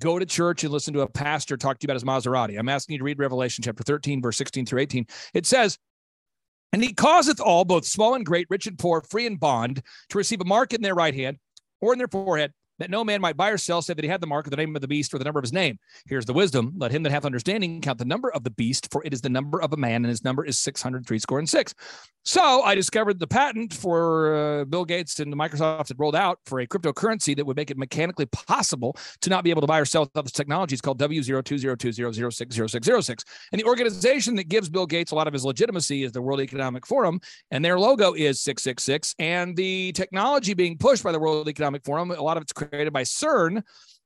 go 0.00 0.18
to 0.18 0.26
church 0.26 0.64
and 0.64 0.72
listen 0.72 0.94
to 0.94 1.00
a 1.00 1.08
pastor 1.08 1.56
talk 1.56 1.78
to 1.78 1.84
you 1.84 1.86
about 1.86 1.94
his 1.94 2.04
Maserati. 2.04 2.58
I'm 2.58 2.68
asking 2.68 2.94
you 2.94 2.98
to 2.98 3.04
read 3.04 3.18
Revelation 3.18 3.62
chapter 3.62 3.82
13, 3.82 4.22
verse 4.22 4.36
16 4.36 4.66
through 4.66 4.80
18. 4.80 5.06
It 5.34 5.46
says, 5.46 5.78
and 6.72 6.82
he 6.82 6.92
causeth 6.92 7.40
all, 7.40 7.64
both 7.64 7.84
small 7.84 8.14
and 8.14 8.26
great, 8.26 8.48
rich 8.50 8.66
and 8.66 8.76
poor, 8.76 9.00
free 9.02 9.26
and 9.26 9.38
bond, 9.38 9.80
to 10.08 10.18
receive 10.18 10.40
a 10.40 10.44
mark 10.44 10.72
in 10.72 10.82
their 10.82 10.94
right 10.94 11.14
hand 11.14 11.38
or 11.80 11.92
in 11.92 11.98
their 11.98 12.08
forehead, 12.08 12.52
that 12.78 12.90
no 12.90 13.04
man 13.04 13.20
might 13.20 13.36
buy 13.36 13.50
or 13.50 13.58
sell, 13.58 13.82
save 13.82 13.96
that 13.96 14.04
he 14.04 14.10
had 14.10 14.20
the 14.20 14.26
mark 14.26 14.46
of 14.46 14.50
the 14.50 14.56
name 14.56 14.74
of 14.76 14.82
the 14.82 14.88
beast 14.88 15.14
or 15.14 15.18
the 15.18 15.24
number 15.24 15.38
of 15.38 15.44
his 15.44 15.52
name. 15.52 15.78
Here's 16.06 16.24
the 16.24 16.32
wisdom. 16.32 16.72
Let 16.76 16.92
him 16.92 17.02
that 17.04 17.12
hath 17.12 17.24
understanding 17.24 17.80
count 17.80 17.98
the 17.98 18.04
number 18.04 18.30
of 18.32 18.44
the 18.44 18.50
beast, 18.50 18.88
for 18.90 19.04
it 19.04 19.12
is 19.12 19.20
the 19.20 19.28
number 19.28 19.60
of 19.60 19.72
a 19.72 19.76
man, 19.76 19.96
and 19.96 20.06
his 20.06 20.24
number 20.24 20.44
is 20.44 20.58
603 20.58 21.18
score 21.18 21.38
and 21.38 21.48
six. 21.48 21.74
So 22.26 22.62
I 22.62 22.74
discovered 22.74 23.18
the 23.18 23.26
patent 23.26 23.74
for 23.74 24.34
uh, 24.34 24.64
Bill 24.64 24.86
Gates 24.86 25.20
and 25.20 25.34
Microsoft 25.34 25.88
had 25.88 26.00
rolled 26.00 26.16
out 26.16 26.38
for 26.46 26.60
a 26.60 26.66
cryptocurrency 26.66 27.36
that 27.36 27.44
would 27.44 27.56
make 27.56 27.70
it 27.70 27.76
mechanically 27.76 28.24
possible 28.24 28.96
to 29.20 29.28
not 29.28 29.44
be 29.44 29.50
able 29.50 29.60
to 29.60 29.66
buy 29.66 29.78
or 29.78 29.84
sell 29.84 30.04
without 30.04 30.24
this 30.24 30.32
technology. 30.32 30.72
It's 30.72 30.80
called 30.80 30.98
W020200600606. 31.00 33.24
And 33.52 33.60
the 33.60 33.66
organization 33.66 34.36
that 34.36 34.48
gives 34.48 34.70
Bill 34.70 34.86
Gates 34.86 35.12
a 35.12 35.14
lot 35.14 35.26
of 35.26 35.34
his 35.34 35.44
legitimacy 35.44 36.02
is 36.02 36.12
the 36.12 36.22
World 36.22 36.40
Economic 36.40 36.86
Forum, 36.86 37.20
and 37.50 37.62
their 37.62 37.78
logo 37.78 38.14
is 38.14 38.40
666. 38.40 39.14
And 39.18 39.54
the 39.54 39.92
technology 39.92 40.54
being 40.54 40.78
pushed 40.78 41.04
by 41.04 41.12
the 41.12 41.20
World 41.20 41.46
Economic 41.46 41.84
Forum, 41.84 42.10
a 42.10 42.22
lot 42.22 42.38
of 42.38 42.42
it's 42.42 42.54
created 42.66 42.92
by 42.92 43.02
CERN. 43.02 43.62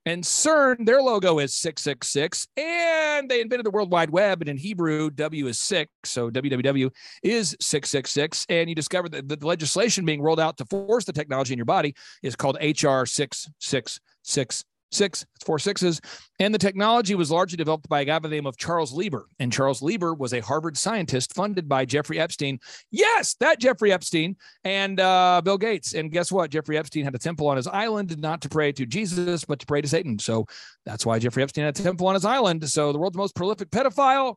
And 0.06 0.24
CERN, 0.24 0.86
their 0.86 1.02
logo 1.02 1.38
is 1.38 1.54
666. 1.54 2.46
And 2.56 3.28
they 3.28 3.40
invented 3.40 3.66
the 3.66 3.70
World 3.70 3.90
Wide 3.90 4.10
Web. 4.10 4.40
And 4.40 4.48
in 4.48 4.56
Hebrew, 4.56 5.10
W 5.10 5.46
is 5.46 5.60
six. 5.60 5.90
So 6.04 6.30
WWW 6.30 6.90
is 7.22 7.56
666. 7.60 8.46
And 8.48 8.68
you 8.68 8.74
discover 8.74 9.08
that 9.10 9.28
the 9.28 9.46
legislation 9.46 10.04
being 10.04 10.22
rolled 10.22 10.40
out 10.40 10.56
to 10.58 10.64
force 10.64 11.04
the 11.04 11.12
technology 11.12 11.52
in 11.52 11.58
your 11.58 11.66
body 11.66 11.94
is 12.22 12.36
called 12.36 12.56
HR 12.60 13.04
666 13.04 14.64
six, 14.90 15.24
four 15.44 15.58
sixes. 15.58 16.00
And 16.40 16.54
the 16.54 16.58
technology 16.58 17.14
was 17.14 17.30
largely 17.30 17.56
developed 17.56 17.88
by 17.88 18.00
a 18.00 18.04
guy 18.04 18.18
by 18.18 18.28
the 18.28 18.34
name 18.34 18.46
of 18.46 18.56
Charles 18.56 18.92
Lieber. 18.92 19.26
And 19.38 19.52
Charles 19.52 19.82
Lieber 19.82 20.14
was 20.14 20.32
a 20.32 20.40
Harvard 20.40 20.76
scientist 20.76 21.34
funded 21.34 21.68
by 21.68 21.84
Jeffrey 21.84 22.18
Epstein. 22.18 22.58
Yes, 22.90 23.34
that 23.40 23.60
Jeffrey 23.60 23.92
Epstein 23.92 24.36
and 24.64 25.00
uh, 25.00 25.40
Bill 25.44 25.58
Gates. 25.58 25.94
And 25.94 26.10
guess 26.10 26.30
what? 26.32 26.50
Jeffrey 26.50 26.78
Epstein 26.78 27.04
had 27.04 27.14
a 27.14 27.18
temple 27.18 27.48
on 27.48 27.56
his 27.56 27.66
island, 27.66 28.16
not 28.18 28.40
to 28.42 28.48
pray 28.48 28.72
to 28.72 28.86
Jesus, 28.86 29.44
but 29.44 29.58
to 29.58 29.66
pray 29.66 29.80
to 29.80 29.88
Satan. 29.88 30.18
So 30.18 30.46
that's 30.86 31.04
why 31.04 31.18
Jeffrey 31.18 31.42
Epstein 31.42 31.64
had 31.64 31.78
a 31.78 31.82
temple 31.82 32.06
on 32.06 32.14
his 32.14 32.24
island. 32.24 32.68
So 32.68 32.92
the 32.92 32.98
world's 32.98 33.16
most 33.16 33.34
prolific 33.34 33.70
pedophile, 33.70 34.36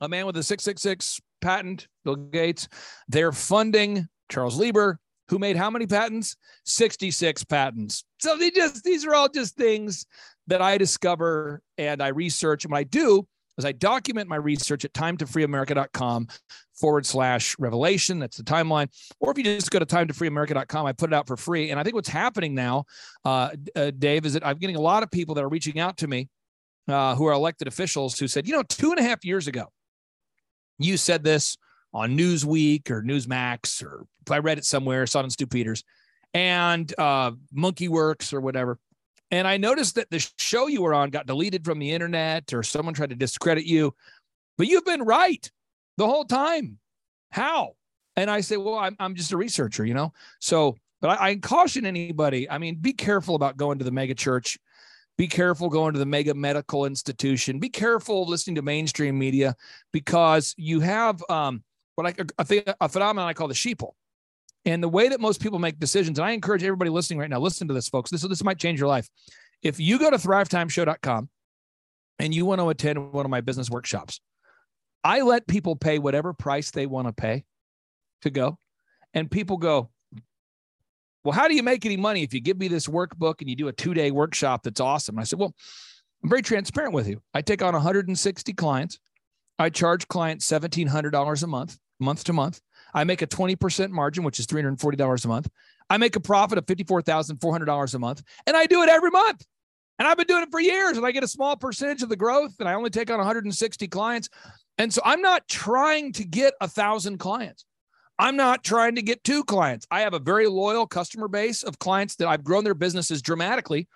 a 0.00 0.08
man 0.08 0.26
with 0.26 0.36
a 0.36 0.42
666 0.42 1.20
patent, 1.40 1.88
Bill 2.04 2.16
Gates, 2.16 2.68
they're 3.08 3.32
funding 3.32 4.08
Charles 4.30 4.58
Lieber 4.58 4.98
who 5.32 5.38
made 5.38 5.56
how 5.56 5.70
many 5.70 5.86
patents? 5.86 6.36
66 6.66 7.44
patents. 7.44 8.04
So 8.20 8.36
they 8.36 8.50
just 8.50 8.84
these 8.84 9.06
are 9.06 9.14
all 9.14 9.28
just 9.28 9.56
things 9.56 10.04
that 10.46 10.60
I 10.60 10.76
discover 10.76 11.62
and 11.78 12.02
I 12.02 12.08
research. 12.08 12.64
And 12.64 12.72
what 12.72 12.78
I 12.78 12.84
do 12.84 13.26
is 13.56 13.64
I 13.64 13.72
document 13.72 14.28
my 14.28 14.36
research 14.36 14.84
at 14.84 14.92
timetofreeamerica.com 14.92 16.28
forward 16.78 17.06
slash 17.06 17.56
revelation. 17.58 18.18
That's 18.18 18.36
the 18.36 18.42
timeline. 18.42 18.88
Or 19.20 19.30
if 19.30 19.38
you 19.38 19.44
just 19.44 19.70
go 19.70 19.78
to 19.78 19.86
timetofreeamerica.com, 19.86 20.84
I 20.86 20.92
put 20.92 21.10
it 21.10 21.14
out 21.14 21.26
for 21.26 21.38
free. 21.38 21.70
And 21.70 21.80
I 21.80 21.82
think 21.82 21.94
what's 21.94 22.08
happening 22.10 22.54
now, 22.54 22.84
uh, 23.24 23.50
uh, 23.74 23.90
Dave, 23.98 24.26
is 24.26 24.34
that 24.34 24.46
I'm 24.46 24.58
getting 24.58 24.76
a 24.76 24.80
lot 24.80 25.02
of 25.02 25.10
people 25.10 25.34
that 25.36 25.44
are 25.44 25.48
reaching 25.48 25.80
out 25.80 25.96
to 25.98 26.08
me 26.08 26.28
uh, 26.88 27.14
who 27.14 27.24
are 27.24 27.32
elected 27.32 27.68
officials 27.68 28.18
who 28.18 28.28
said, 28.28 28.46
you 28.46 28.52
know, 28.52 28.62
two 28.62 28.90
and 28.90 28.98
a 28.98 29.02
half 29.02 29.24
years 29.24 29.46
ago, 29.46 29.66
you 30.78 30.98
said 30.98 31.24
this 31.24 31.56
on 31.94 32.16
Newsweek 32.16 32.90
or 32.90 33.02
Newsmax, 33.02 33.82
or 33.82 34.06
I 34.30 34.38
read 34.38 34.58
it 34.58 34.64
somewhere, 34.64 35.06
saw 35.06 35.20
it 35.20 35.24
on 35.24 35.30
Stew 35.30 35.46
Peters 35.46 35.84
and 36.34 36.92
uh, 36.98 37.32
Monkey 37.52 37.88
Werx 37.88 38.32
or 38.32 38.40
whatever. 38.40 38.78
And 39.30 39.48
I 39.48 39.56
noticed 39.56 39.94
that 39.94 40.10
the 40.10 40.26
show 40.38 40.66
you 40.66 40.82
were 40.82 40.94
on 40.94 41.10
got 41.10 41.26
deleted 41.26 41.64
from 41.64 41.78
the 41.78 41.90
internet 41.90 42.52
or 42.52 42.62
someone 42.62 42.94
tried 42.94 43.10
to 43.10 43.16
discredit 43.16 43.64
you, 43.64 43.94
but 44.58 44.66
you've 44.66 44.84
been 44.84 45.02
right 45.02 45.50
the 45.96 46.06
whole 46.06 46.24
time. 46.24 46.78
How? 47.30 47.72
And 48.14 48.30
I 48.30 48.42
say, 48.42 48.58
well, 48.58 48.74
I'm, 48.74 48.94
I'm 49.00 49.14
just 49.14 49.32
a 49.32 49.38
researcher, 49.38 49.86
you 49.86 49.94
know? 49.94 50.12
So, 50.38 50.76
but 51.00 51.18
I, 51.18 51.30
I 51.30 51.36
caution 51.36 51.86
anybody. 51.86 52.48
I 52.48 52.58
mean, 52.58 52.76
be 52.76 52.92
careful 52.92 53.34
about 53.34 53.56
going 53.56 53.78
to 53.78 53.84
the 53.84 53.90
mega 53.90 54.14
church. 54.14 54.58
Be 55.16 55.26
careful 55.28 55.70
going 55.70 55.94
to 55.94 55.98
the 55.98 56.06
mega 56.06 56.34
medical 56.34 56.84
institution. 56.84 57.58
Be 57.58 57.70
careful 57.70 58.26
listening 58.26 58.56
to 58.56 58.62
mainstream 58.62 59.18
media 59.18 59.56
because 59.92 60.54
you 60.58 60.80
have 60.80 61.22
um, 61.30 61.62
what 61.94 62.18
a 62.80 62.88
phenomenon 62.88 63.28
I 63.28 63.34
call 63.34 63.48
the 63.48 63.54
sheeple. 63.54 63.92
And 64.64 64.82
the 64.82 64.88
way 64.88 65.08
that 65.08 65.20
most 65.20 65.40
people 65.40 65.58
make 65.58 65.78
decisions, 65.78 66.18
and 66.18 66.26
I 66.26 66.32
encourage 66.32 66.62
everybody 66.62 66.90
listening 66.90 67.18
right 67.18 67.30
now, 67.30 67.40
listen 67.40 67.66
to 67.68 67.74
this, 67.74 67.88
folks. 67.88 68.10
This, 68.10 68.22
this 68.22 68.44
might 68.44 68.58
change 68.58 68.78
your 68.78 68.88
life. 68.88 69.08
If 69.62 69.80
you 69.80 69.98
go 69.98 70.10
to 70.10 70.16
thrivetimeshow.com 70.16 71.28
and 72.18 72.34
you 72.34 72.44
want 72.44 72.60
to 72.60 72.68
attend 72.68 73.12
one 73.12 73.24
of 73.24 73.30
my 73.30 73.40
business 73.40 73.70
workshops, 73.70 74.20
I 75.02 75.22
let 75.22 75.48
people 75.48 75.74
pay 75.74 75.98
whatever 75.98 76.32
price 76.32 76.70
they 76.70 76.86
want 76.86 77.08
to 77.08 77.12
pay 77.12 77.44
to 78.22 78.30
go. 78.30 78.58
And 79.14 79.30
people 79.30 79.56
go, 79.56 79.90
Well, 81.24 81.32
how 81.32 81.48
do 81.48 81.54
you 81.54 81.62
make 81.62 81.84
any 81.84 81.96
money 81.96 82.22
if 82.22 82.32
you 82.32 82.40
give 82.40 82.58
me 82.58 82.68
this 82.68 82.86
workbook 82.86 83.40
and 83.40 83.50
you 83.50 83.56
do 83.56 83.68
a 83.68 83.72
two 83.72 83.94
day 83.94 84.10
workshop 84.10 84.62
that's 84.62 84.80
awesome? 84.80 85.16
And 85.16 85.20
I 85.20 85.24
said, 85.24 85.38
Well, 85.38 85.54
I'm 86.22 86.30
very 86.30 86.42
transparent 86.42 86.94
with 86.94 87.08
you. 87.08 87.20
I 87.34 87.42
take 87.42 87.62
on 87.62 87.74
160 87.74 88.52
clients. 88.52 88.98
I 89.58 89.70
charge 89.70 90.08
clients 90.08 90.48
$1,700 90.50 91.42
a 91.42 91.46
month, 91.46 91.78
month 92.00 92.24
to 92.24 92.32
month. 92.32 92.60
I 92.94 93.04
make 93.04 93.22
a 93.22 93.26
20% 93.26 93.90
margin, 93.90 94.24
which 94.24 94.38
is 94.38 94.46
$340 94.46 95.24
a 95.24 95.28
month. 95.28 95.48
I 95.88 95.96
make 95.96 96.16
a 96.16 96.20
profit 96.20 96.58
of 96.58 96.66
$54,400 96.66 97.94
a 97.94 97.98
month, 97.98 98.22
and 98.46 98.56
I 98.56 98.66
do 98.66 98.82
it 98.82 98.88
every 98.88 99.10
month. 99.10 99.44
And 99.98 100.08
I've 100.08 100.16
been 100.16 100.26
doing 100.26 100.42
it 100.42 100.50
for 100.50 100.60
years, 100.60 100.96
and 100.96 101.06
I 101.06 101.12
get 101.12 101.22
a 101.22 101.28
small 101.28 101.56
percentage 101.56 102.02
of 102.02 102.08
the 102.08 102.16
growth, 102.16 102.54
and 102.58 102.68
I 102.68 102.74
only 102.74 102.90
take 102.90 103.10
on 103.10 103.18
160 103.18 103.88
clients. 103.88 104.28
And 104.78 104.92
so 104.92 105.02
I'm 105.04 105.20
not 105.20 105.46
trying 105.48 106.12
to 106.14 106.24
get 106.24 106.54
a 106.60 106.68
thousand 106.68 107.18
clients. 107.18 107.64
I'm 108.18 108.36
not 108.36 108.64
trying 108.64 108.94
to 108.96 109.02
get 109.02 109.24
two 109.24 109.44
clients. 109.44 109.86
I 109.90 110.00
have 110.00 110.14
a 110.14 110.18
very 110.18 110.46
loyal 110.46 110.86
customer 110.86 111.28
base 111.28 111.62
of 111.62 111.78
clients 111.78 112.16
that 112.16 112.28
I've 112.28 112.44
grown 112.44 112.64
their 112.64 112.74
businesses 112.74 113.22
dramatically. 113.22 113.88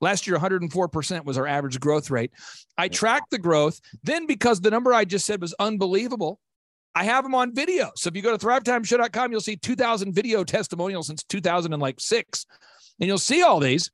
Last 0.00 0.26
year, 0.26 0.36
104% 0.38 1.24
was 1.24 1.38
our 1.38 1.46
average 1.46 1.80
growth 1.80 2.10
rate. 2.10 2.32
I 2.76 2.88
track 2.88 3.22
the 3.30 3.38
growth. 3.38 3.80
Then, 4.02 4.26
because 4.26 4.60
the 4.60 4.70
number 4.70 4.92
I 4.92 5.04
just 5.04 5.24
said 5.24 5.40
was 5.40 5.54
unbelievable, 5.58 6.40
I 6.94 7.04
have 7.04 7.24
them 7.24 7.34
on 7.34 7.54
video. 7.54 7.90
So 7.96 8.08
if 8.08 8.16
you 8.16 8.22
go 8.22 8.36
to 8.36 8.46
thrivetimeshow.com, 8.46 9.32
you'll 9.32 9.40
see 9.40 9.56
2,000 9.56 10.12
video 10.12 10.44
testimonials 10.44 11.08
since 11.08 11.24
2006, 11.24 12.46
and 13.00 13.06
you'll 13.08 13.18
see 13.18 13.42
all 13.42 13.58
these. 13.58 13.90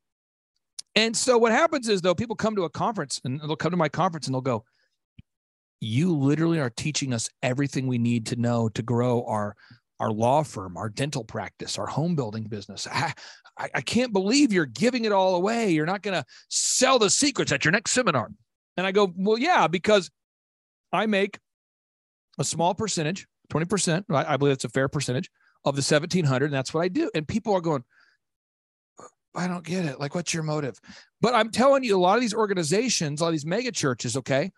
And 0.95 1.15
so 1.15 1.37
what 1.37 1.51
happens 1.51 1.87
is 1.87 2.01
though, 2.01 2.13
people 2.13 2.35
come 2.35 2.55
to 2.55 2.63
a 2.63 2.69
conference 2.69 3.21
and 3.23 3.39
they'll 3.39 3.55
come 3.55 3.71
to 3.71 3.77
my 3.77 3.89
conference 3.89 4.27
and 4.27 4.33
they'll 4.33 4.41
go, 4.41 4.65
"You 5.79 6.15
literally 6.15 6.59
are 6.59 6.69
teaching 6.69 7.13
us 7.13 7.29
everything 7.41 7.87
we 7.87 7.97
need 7.97 8.27
to 8.27 8.35
know 8.35 8.69
to 8.69 8.83
grow 8.83 9.23
our 9.25 9.55
our 9.99 10.11
law 10.11 10.43
firm, 10.43 10.77
our 10.77 10.89
dental 10.89 11.23
practice, 11.23 11.77
our 11.77 11.85
home 11.85 12.15
building 12.15 12.43
business. 12.43 12.87
I, 12.91 13.13
I, 13.57 13.69
I 13.75 13.81
can't 13.81 14.11
believe 14.11 14.51
you're 14.51 14.65
giving 14.65 15.05
it 15.05 15.11
all 15.11 15.35
away. 15.35 15.69
You're 15.69 15.85
not 15.85 16.01
going 16.01 16.19
to 16.19 16.25
sell 16.49 16.97
the 16.97 17.09
secrets 17.09 17.51
at 17.51 17.63
your 17.63 17.71
next 17.71 17.91
seminar." 17.91 18.29
And 18.77 18.85
I 18.85 18.91
go, 18.91 19.13
"Well, 19.15 19.37
yeah, 19.37 19.67
because 19.67 20.11
I 20.91 21.05
make 21.05 21.39
a 22.39 22.43
small 22.43 22.73
percentage, 22.73 23.27
20%, 23.51 24.05
I 24.09 24.37
believe 24.37 24.53
that's 24.53 24.65
a 24.65 24.69
fair 24.69 24.87
percentage 24.87 25.29
of 25.65 25.75
the 25.75 25.81
1700. 25.81 26.45
And 26.45 26.53
that's 26.53 26.73
what 26.73 26.81
I 26.81 26.87
do. 26.87 27.09
And 27.13 27.27
people 27.27 27.53
are 27.53 27.61
going, 27.61 27.83
I 29.35 29.47
don't 29.47 29.63
get 29.63 29.85
it. 29.85 29.99
Like, 29.99 30.15
what's 30.15 30.33
your 30.33 30.43
motive? 30.43 30.79
But 31.21 31.33
I'm 31.35 31.51
telling 31.51 31.83
you, 31.83 31.97
a 31.97 31.99
lot 31.99 32.15
of 32.15 32.21
these 32.21 32.33
organizations, 32.33 33.21
a 33.21 33.23
lot 33.23 33.29
of 33.29 33.33
these 33.33 33.45
mega 33.45 33.71
churches, 33.71 34.17
okay, 34.17 34.51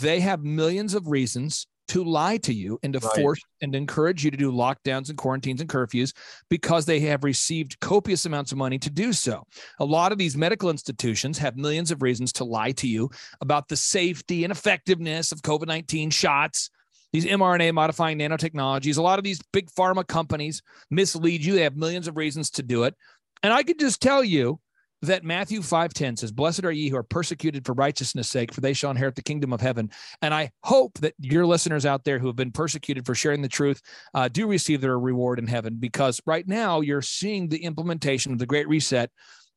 they 0.00 0.20
have 0.20 0.44
millions 0.44 0.94
of 0.94 1.08
reasons 1.08 1.66
to 1.88 2.04
lie 2.04 2.36
to 2.38 2.54
you 2.54 2.78
and 2.82 2.92
to 2.92 3.00
right. 3.00 3.16
force 3.16 3.40
and 3.60 3.74
encourage 3.74 4.24
you 4.24 4.30
to 4.30 4.36
do 4.36 4.52
lockdowns 4.52 5.08
and 5.08 5.18
quarantines 5.18 5.60
and 5.60 5.68
curfews 5.68 6.14
because 6.48 6.86
they 6.86 7.00
have 7.00 7.24
received 7.24 7.78
copious 7.80 8.24
amounts 8.24 8.52
of 8.52 8.58
money 8.58 8.78
to 8.78 8.88
do 8.88 9.12
so. 9.12 9.44
A 9.80 9.84
lot 9.84 10.12
of 10.12 10.18
these 10.18 10.36
medical 10.36 10.70
institutions 10.70 11.38
have 11.38 11.56
millions 11.56 11.90
of 11.90 12.00
reasons 12.00 12.32
to 12.34 12.44
lie 12.44 12.72
to 12.72 12.88
you 12.88 13.10
about 13.40 13.68
the 13.68 13.76
safety 13.76 14.44
and 14.44 14.52
effectiveness 14.52 15.32
of 15.32 15.42
COVID 15.42 15.66
19 15.66 16.10
shots 16.10 16.70
these 17.12 17.26
mRNA 17.26 17.74
modifying 17.74 18.18
nanotechnologies, 18.18 18.98
a 18.98 19.02
lot 19.02 19.18
of 19.18 19.24
these 19.24 19.40
big 19.52 19.70
pharma 19.70 20.06
companies 20.06 20.62
mislead 20.90 21.44
you. 21.44 21.54
They 21.54 21.62
have 21.62 21.76
millions 21.76 22.08
of 22.08 22.16
reasons 22.16 22.50
to 22.52 22.62
do 22.62 22.84
it. 22.84 22.94
And 23.42 23.52
I 23.52 23.62
could 23.62 23.78
just 23.78 24.00
tell 24.00 24.24
you 24.24 24.60
that 25.02 25.24
Matthew 25.24 25.60
5:10 25.60 26.18
says, 26.18 26.32
Blessed 26.32 26.64
are 26.64 26.72
ye 26.72 26.88
who 26.88 26.96
are 26.96 27.02
persecuted 27.02 27.66
for 27.66 27.72
righteousness' 27.74 28.30
sake, 28.30 28.54
for 28.54 28.60
they 28.60 28.72
shall 28.72 28.90
inherit 28.90 29.16
the 29.16 29.22
kingdom 29.22 29.52
of 29.52 29.60
heaven. 29.60 29.90
And 30.22 30.32
I 30.32 30.52
hope 30.62 30.94
that 31.00 31.14
your 31.18 31.44
listeners 31.44 31.84
out 31.84 32.04
there 32.04 32.18
who 32.18 32.28
have 32.28 32.36
been 32.36 32.52
persecuted 32.52 33.04
for 33.04 33.14
sharing 33.14 33.42
the 33.42 33.48
truth 33.48 33.82
uh, 34.14 34.28
do 34.28 34.46
receive 34.46 34.80
their 34.80 34.98
reward 34.98 35.38
in 35.38 35.48
heaven, 35.48 35.76
because 35.78 36.20
right 36.24 36.46
now 36.46 36.80
you're 36.80 37.02
seeing 37.02 37.48
the 37.48 37.64
implementation 37.64 38.32
of 38.32 38.38
the 38.38 38.46
Great 38.46 38.68
Reset, 38.68 39.10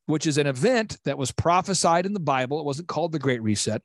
which 0.08 0.26
is 0.26 0.40
an 0.40 0.48
event 0.48 0.98
that 1.06 1.18
was 1.18 1.32
prophesied 1.32 2.08
in 2.08 2.14
the 2.14 2.20
Bible. 2.20 2.60
It 2.60 2.66
wasn't 2.66 2.88
called 2.88 3.12
the 3.12 3.20
Great 3.20 3.42
Reset. 3.44 3.82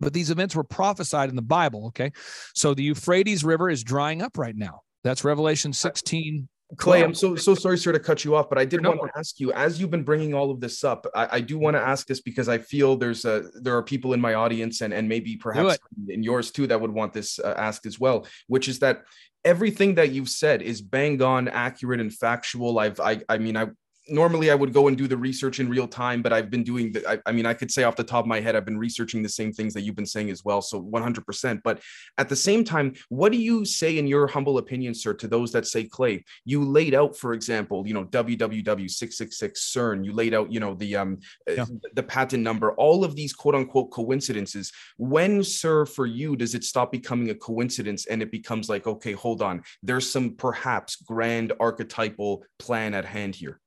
But 0.00 0.12
these 0.12 0.30
events 0.30 0.54
were 0.54 0.64
prophesied 0.64 1.28
in 1.28 1.36
the 1.36 1.42
Bible. 1.42 1.86
Okay. 1.88 2.12
So 2.54 2.74
the 2.74 2.82
Euphrates 2.82 3.44
River 3.44 3.68
is 3.68 3.82
drying 3.82 4.22
up 4.22 4.38
right 4.38 4.56
now. 4.56 4.80
That's 5.04 5.24
Revelation 5.24 5.72
16. 5.72 6.48
Clay, 6.76 7.02
I'm 7.02 7.14
so 7.14 7.34
so 7.34 7.54
sorry, 7.54 7.78
sir, 7.78 7.92
to 7.92 7.98
cut 7.98 8.24
you 8.26 8.36
off, 8.36 8.50
but 8.50 8.58
I 8.58 8.66
did 8.66 8.82
no. 8.82 8.90
want 8.90 9.10
to 9.10 9.18
ask 9.18 9.40
you, 9.40 9.50
as 9.52 9.80
you've 9.80 9.90
been 9.90 10.02
bringing 10.02 10.34
all 10.34 10.50
of 10.50 10.60
this 10.60 10.84
up, 10.84 11.06
I, 11.14 11.28
I, 11.32 11.40
do 11.40 11.58
want 11.58 11.76
to 11.76 11.80
ask 11.80 12.06
this 12.06 12.20
because 12.20 12.46
I 12.46 12.58
feel 12.58 12.94
there's 12.94 13.24
a 13.24 13.44
there 13.54 13.74
are 13.74 13.82
people 13.82 14.12
in 14.12 14.20
my 14.20 14.34
audience 14.34 14.82
and 14.82 14.92
and 14.92 15.08
maybe 15.08 15.36
perhaps 15.36 15.78
in 16.08 16.22
yours 16.22 16.50
too 16.50 16.66
that 16.66 16.78
would 16.78 16.92
want 16.92 17.14
this 17.14 17.38
uh, 17.38 17.54
asked 17.56 17.86
as 17.86 17.98
well, 17.98 18.26
which 18.48 18.68
is 18.68 18.80
that 18.80 19.04
everything 19.46 19.94
that 19.94 20.10
you've 20.10 20.28
said 20.28 20.60
is 20.60 20.82
bang 20.82 21.22
on, 21.22 21.48
accurate, 21.48 22.00
and 22.00 22.12
factual. 22.12 22.78
I've 22.78 23.00
I 23.00 23.22
I 23.30 23.38
mean 23.38 23.56
I 23.56 23.68
normally 24.08 24.50
I 24.50 24.54
would 24.54 24.72
go 24.72 24.88
and 24.88 24.96
do 24.96 25.06
the 25.06 25.16
research 25.16 25.60
in 25.60 25.68
real 25.68 25.86
time, 25.86 26.22
but 26.22 26.32
I've 26.32 26.50
been 26.50 26.64
doing 26.64 26.92
the, 26.92 27.08
I, 27.08 27.18
I, 27.26 27.32
mean, 27.32 27.46
I 27.46 27.54
could 27.54 27.70
say 27.70 27.84
off 27.84 27.96
the 27.96 28.04
top 28.04 28.24
of 28.24 28.26
my 28.26 28.40
head, 28.40 28.56
I've 28.56 28.64
been 28.64 28.78
researching 28.78 29.22
the 29.22 29.28
same 29.28 29.52
things 29.52 29.74
that 29.74 29.82
you've 29.82 29.96
been 29.96 30.06
saying 30.06 30.30
as 30.30 30.44
well. 30.44 30.60
So 30.62 30.82
100%. 30.82 31.60
But 31.62 31.80
at 32.16 32.28
the 32.28 32.36
same 32.36 32.64
time, 32.64 32.94
what 33.08 33.32
do 33.32 33.38
you 33.38 33.64
say 33.64 33.98
in 33.98 34.06
your 34.06 34.26
humble 34.26 34.58
opinion, 34.58 34.94
sir, 34.94 35.14
to 35.14 35.28
those 35.28 35.52
that 35.52 35.66
say, 35.66 35.84
Clay, 35.84 36.24
you 36.44 36.64
laid 36.64 36.94
out, 36.94 37.16
for 37.16 37.32
example, 37.32 37.86
you 37.86 37.94
know, 37.94 38.04
www666 38.04 39.52
CERN, 39.56 40.04
you 40.04 40.12
laid 40.12 40.34
out, 40.34 40.52
you 40.52 40.60
know, 40.60 40.74
the, 40.74 40.96
um, 40.96 41.18
uh, 41.48 41.52
yeah. 41.52 41.64
the 41.94 42.02
patent 42.02 42.42
number, 42.42 42.72
all 42.72 43.04
of 43.04 43.14
these 43.14 43.32
quote 43.32 43.54
unquote 43.54 43.90
coincidences. 43.90 44.72
When, 44.96 45.42
sir, 45.42 45.86
for 45.86 46.06
you, 46.06 46.36
does 46.36 46.54
it 46.54 46.64
stop 46.64 46.92
becoming 46.92 47.30
a 47.30 47.34
coincidence 47.34 48.06
and 48.06 48.22
it 48.22 48.30
becomes 48.30 48.68
like, 48.68 48.86
okay, 48.86 49.12
hold 49.12 49.42
on, 49.42 49.62
there's 49.82 50.10
some 50.10 50.34
perhaps 50.34 50.96
grand 50.96 51.52
archetypal 51.60 52.44
plan 52.58 52.94
at 52.94 53.04
hand 53.04 53.34
here? 53.34 53.60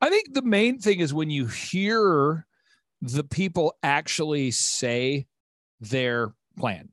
I 0.00 0.10
think 0.10 0.34
the 0.34 0.42
main 0.42 0.78
thing 0.78 1.00
is 1.00 1.14
when 1.14 1.30
you 1.30 1.46
hear 1.46 2.46
the 3.00 3.24
people 3.24 3.74
actually 3.82 4.50
say 4.50 5.26
their 5.80 6.34
plan. 6.58 6.90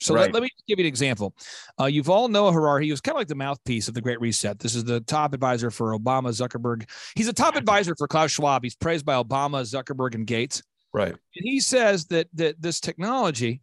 So 0.00 0.14
right. 0.14 0.22
let, 0.22 0.34
let, 0.34 0.42
me 0.42 0.50
give 0.68 0.78
you 0.78 0.84
an 0.84 0.88
example. 0.88 1.34
Uh, 1.78 1.84
Yuval 1.84 2.28
Noah 2.28 2.52
Harari, 2.52 2.84
he 2.84 2.90
was 2.90 3.00
kind 3.00 3.14
of 3.14 3.20
like 3.20 3.28
the 3.28 3.34
mouthpiece 3.34 3.88
of 3.88 3.94
the 3.94 4.02
Great 4.02 4.20
Reset. 4.20 4.58
This 4.58 4.74
is 4.74 4.84
the 4.84 5.00
top 5.00 5.32
advisor 5.32 5.70
for 5.70 5.98
Obama, 5.98 6.28
Zuckerberg. 6.28 6.88
He's 7.14 7.28
a 7.28 7.32
top 7.32 7.56
advisor 7.56 7.94
for 7.96 8.06
Klaus 8.06 8.32
Schwab. 8.32 8.62
He's 8.62 8.74
praised 8.74 9.06
by 9.06 9.14
Obama, 9.14 9.62
Zuckerberg, 9.62 10.14
and 10.14 10.26
Gates. 10.26 10.62
Right. 10.92 11.12
And 11.12 11.18
he 11.44 11.58
says 11.58 12.06
that 12.06 12.28
that 12.34 12.60
this 12.60 12.80
technology 12.80 13.62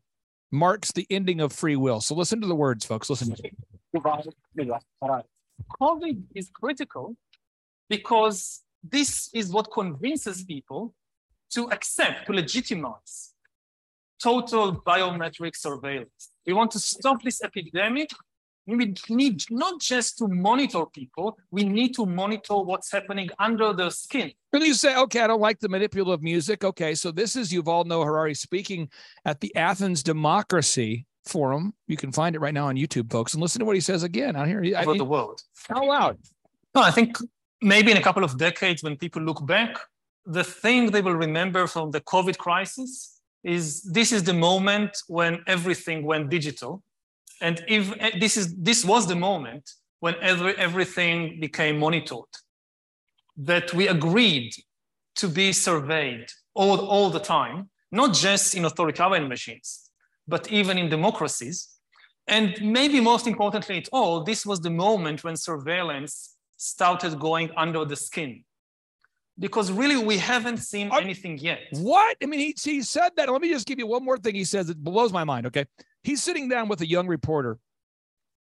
marks 0.52 0.92
the 0.92 1.06
ending 1.10 1.42
of 1.42 1.54
free 1.54 1.76
will. 1.76 2.02
So 2.02 2.16
listen 2.16 2.42
to 2.42 2.48
the 2.48 2.56
words, 2.56 2.86
folks. 2.86 3.10
Listen. 3.10 3.36
COVID 5.80 6.24
is 6.36 6.50
critical 6.54 7.16
because 7.90 8.62
this 8.84 9.30
is 9.34 9.52
what 9.52 9.72
convinces 9.72 10.44
people 10.44 10.94
to 11.52 11.70
accept, 11.72 12.28
to 12.28 12.34
legitimize 12.34 13.34
total 14.22 14.76
biometric 14.76 15.56
surveillance. 15.56 16.30
We 16.46 16.54
want 16.54 16.72
to 16.72 16.80
stop 16.80 17.22
this 17.24 17.44
epidemic. 17.44 18.12
We 18.68 18.94
need 19.10 19.44
not 19.50 19.82
just 19.82 20.20
to 20.20 20.28
monitor 20.28 20.86
people, 20.86 21.38
we 21.50 21.64
need 21.64 21.96
to 21.96 22.06
monitor 22.06 22.58
what's 22.58 22.92
happening 22.92 23.30
under 23.40 23.74
their 23.74 23.90
skin. 23.90 24.32
When 24.52 24.62
you 24.62 24.76
say, 24.76 24.96
okay, 24.96 25.22
I 25.22 25.28
don't 25.28 25.42
like 25.42 25.60
the 25.60 25.68
manipulative 25.68 26.22
music. 26.22 26.64
Okay, 26.64 26.94
so 26.94 27.12
this 27.12 27.36
is 27.36 27.52
Yuval 27.52 27.86
Noah 27.86 28.06
Harari 28.06 28.36
speaking 28.36 28.90
at 29.26 29.42
the 29.42 29.54
Athens 29.56 30.04
Democracy 30.04 31.08
Forum. 31.26 31.74
You 31.88 31.98
can 31.98 32.12
find 32.12 32.36
it 32.36 32.40
right 32.40 32.54
now 32.54 32.68
on 32.68 32.76
YouTube, 32.76 33.12
folks, 33.12 33.34
and 33.34 33.42
listen 33.42 33.60
to 33.60 33.66
what 33.66 33.76
he 33.76 33.82
says 33.82 34.04
again 34.04 34.36
out 34.36 34.48
here. 34.48 34.60
Over 34.60 34.92
I, 34.92 34.98
the 34.98 35.06
world. 35.06 35.42
How 35.68 35.88
loud? 35.88 36.20
No, 36.76 36.82
I 36.84 36.92
think 36.92 37.18
maybe 37.62 37.92
in 37.92 37.98
a 37.98 38.02
couple 38.02 38.24
of 38.24 38.38
decades, 38.38 38.84
when 38.84 38.98
people 38.98 39.22
look 39.22 39.46
back, 39.46 39.78
the 40.26 40.44
thing 40.44 40.92
they 40.92 41.02
will 41.02 41.16
remember 41.16 41.68
from 41.68 41.92
the 41.92 42.02
COVID 42.02 42.38
crisis 42.38 43.22
is 43.44 43.82
this 43.84 44.12
is 44.12 44.24
the 44.24 44.34
moment 44.34 44.98
when 45.08 45.44
everything 45.48 46.06
went 46.06 46.30
digital. 46.30 46.84
And 47.42 47.64
if 47.68 47.92
eh, 48.00 48.12
this 48.20 48.38
is 48.38 48.56
this 48.56 48.86
was 48.86 49.08
the 49.08 49.16
moment 49.16 49.72
when 50.00 50.16
every, 50.22 50.56
everything 50.58 51.40
became 51.40 51.80
monitored, 51.80 52.34
that 53.38 53.74
we 53.74 53.88
agreed 53.88 54.54
to 55.16 55.28
be 55.28 55.52
surveyed 55.52 56.28
all, 56.54 56.86
all 56.86 57.10
the 57.10 57.20
time, 57.20 57.70
not 57.92 58.14
just 58.14 58.56
in 58.56 58.66
authoritarian 58.66 59.28
machines, 59.28 59.90
but 60.28 60.52
even 60.52 60.78
in 60.78 60.90
democracies. 60.90 61.70
And 62.28 62.60
maybe 62.62 63.00
most 63.00 63.28
importantly 63.28 63.78
at 63.78 63.90
all, 63.92 64.24
this 64.24 64.46
was 64.46 64.62
the 64.62 64.70
moment 64.70 65.24
when 65.24 65.36
surveillance 65.36 66.36
started 66.62 67.20
going 67.20 67.50
under 67.58 67.84
the 67.86 67.96
skin 67.96 68.44
because 69.40 69.72
really 69.72 69.98
we 69.98 70.16
haven't 70.20 70.58
seen 70.58 70.92
anything 70.94 71.40
yet. 71.40 71.60
What? 71.72 72.16
I 72.22 72.28
mean, 72.28 72.40
he, 72.40 72.56
he 72.62 72.84
said 72.84 73.10
that. 73.18 73.32
Let 73.32 73.42
me 73.42 73.50
just 73.50 73.66
give 73.66 73.80
you 73.80 73.88
one 73.88 74.06
more 74.06 74.18
thing 74.18 74.36
he 74.36 74.44
says 74.44 74.68
that 74.68 74.78
blows 74.78 75.12
my 75.12 75.24
mind. 75.24 75.48
Okay. 75.48 75.66
He's 76.04 76.22
sitting 76.22 76.50
down 76.50 76.68
with 76.68 76.82
a 76.82 76.88
young 76.88 77.08
reporter 77.08 77.58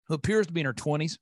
who 0.08 0.16
appears 0.16 0.48
to 0.48 0.54
be 0.54 0.62
in 0.62 0.66
her 0.66 0.74
20s. 0.74 1.20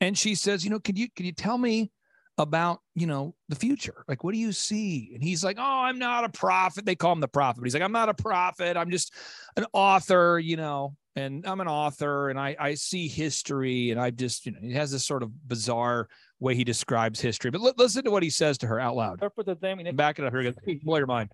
And 0.00 0.18
she 0.18 0.34
says, 0.34 0.64
you 0.64 0.70
know, 0.70 0.80
can 0.80 0.96
you 0.96 1.06
can 1.14 1.26
you 1.26 1.32
tell 1.32 1.56
me 1.56 1.92
about, 2.38 2.80
you 2.96 3.06
know, 3.06 3.36
the 3.48 3.54
future? 3.54 4.04
Like, 4.08 4.24
what 4.24 4.34
do 4.34 4.40
you 4.40 4.50
see? 4.50 5.12
And 5.14 5.22
he's 5.22 5.44
like, 5.44 5.58
Oh, 5.60 5.82
I'm 5.82 6.00
not 6.00 6.24
a 6.24 6.28
prophet. 6.28 6.84
They 6.84 6.96
call 6.96 7.12
him 7.12 7.20
the 7.20 7.28
prophet. 7.28 7.60
But 7.60 7.66
he's 7.66 7.74
like, 7.74 7.84
I'm 7.84 7.92
not 7.92 8.08
a 8.08 8.14
prophet. 8.14 8.76
I'm 8.76 8.90
just 8.90 9.14
an 9.56 9.66
author, 9.72 10.40
you 10.40 10.56
know 10.56 10.96
and 11.16 11.46
I'm 11.46 11.60
an 11.60 11.68
author 11.68 12.30
and 12.30 12.38
I, 12.38 12.56
I 12.58 12.74
see 12.74 13.06
history 13.06 13.90
and 13.90 14.00
I 14.00 14.10
just, 14.10 14.46
you 14.46 14.52
know, 14.52 14.58
he 14.60 14.72
has 14.72 14.90
this 14.90 15.04
sort 15.04 15.22
of 15.22 15.30
bizarre 15.48 16.08
way 16.40 16.54
he 16.54 16.64
describes 16.64 17.20
history. 17.20 17.50
But 17.50 17.60
l- 17.60 17.74
listen 17.76 18.04
to 18.04 18.10
what 18.10 18.22
he 18.22 18.30
says 18.30 18.58
to 18.58 18.66
her 18.66 18.80
out 18.80 18.96
loud. 18.96 19.14
Interpreted 19.14 19.60
them 19.60 19.80
in 19.80 19.86
a- 19.86 19.92
Back 19.92 20.18
it 20.18 20.24
up 20.24 20.32
here. 20.32 20.52
Blow 20.82 20.96
your 20.96 21.06
mind. 21.06 21.30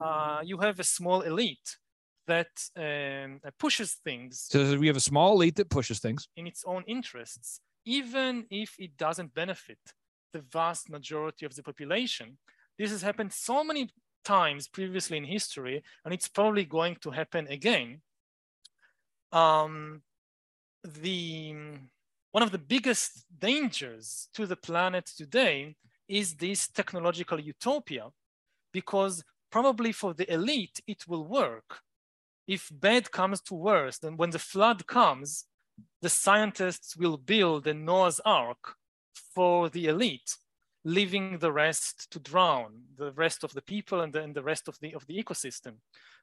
Uh, 0.00 0.40
you 0.44 0.58
have 0.58 0.80
a 0.80 0.84
small 0.84 1.22
elite 1.22 1.76
that 2.26 2.48
um, 2.76 3.40
pushes 3.58 3.96
things. 4.04 4.46
So 4.48 4.78
we 4.78 4.86
have 4.86 4.96
a 4.96 5.00
small 5.00 5.32
elite 5.34 5.56
that 5.56 5.70
pushes 5.70 5.98
things 5.98 6.28
in 6.36 6.46
its 6.46 6.64
own 6.66 6.84
interests, 6.86 7.60
even 7.84 8.46
if 8.50 8.74
it 8.78 8.96
doesn't 8.96 9.34
benefit 9.34 9.78
the 10.32 10.40
vast 10.40 10.90
majority 10.90 11.46
of 11.46 11.54
the 11.54 11.62
population. 11.62 12.38
This 12.78 12.90
has 12.92 13.02
happened 13.02 13.32
so 13.32 13.64
many 13.64 13.90
times 14.24 14.68
previously 14.68 15.16
in 15.16 15.24
history, 15.24 15.82
and 16.04 16.14
it's 16.14 16.28
probably 16.28 16.64
going 16.64 16.96
to 17.00 17.10
happen 17.10 17.46
again 17.48 18.02
um, 19.32 20.02
the 20.84 21.54
one 22.32 22.42
of 22.42 22.50
the 22.50 22.58
biggest 22.58 23.24
dangers 23.38 24.28
to 24.34 24.46
the 24.46 24.56
planet 24.56 25.06
today 25.06 25.76
is 26.08 26.34
this 26.34 26.68
technological 26.68 27.40
utopia, 27.40 28.08
because 28.72 29.24
probably 29.50 29.92
for 29.92 30.14
the 30.14 30.30
elite 30.32 30.80
it 30.86 31.08
will 31.08 31.24
work. 31.24 31.80
If 32.46 32.70
bad 32.72 33.10
comes 33.10 33.40
to 33.42 33.54
worse, 33.54 33.98
then 33.98 34.16
when 34.16 34.30
the 34.30 34.38
flood 34.38 34.86
comes, 34.86 35.44
the 36.00 36.08
scientists 36.08 36.96
will 36.96 37.16
build 37.16 37.66
a 37.66 37.74
Noah's 37.74 38.20
Ark 38.24 38.74
for 39.34 39.68
the 39.68 39.86
elite, 39.86 40.36
leaving 40.84 41.38
the 41.38 41.52
rest 41.52 42.10
to 42.12 42.18
drown, 42.18 42.82
the 42.96 43.12
rest 43.12 43.44
of 43.44 43.52
the 43.52 43.62
people 43.62 44.00
and 44.00 44.12
the, 44.12 44.22
and 44.22 44.34
the 44.34 44.42
rest 44.42 44.68
of 44.68 44.78
the, 44.80 44.94
of 44.94 45.06
the 45.06 45.22
ecosystem 45.22 45.74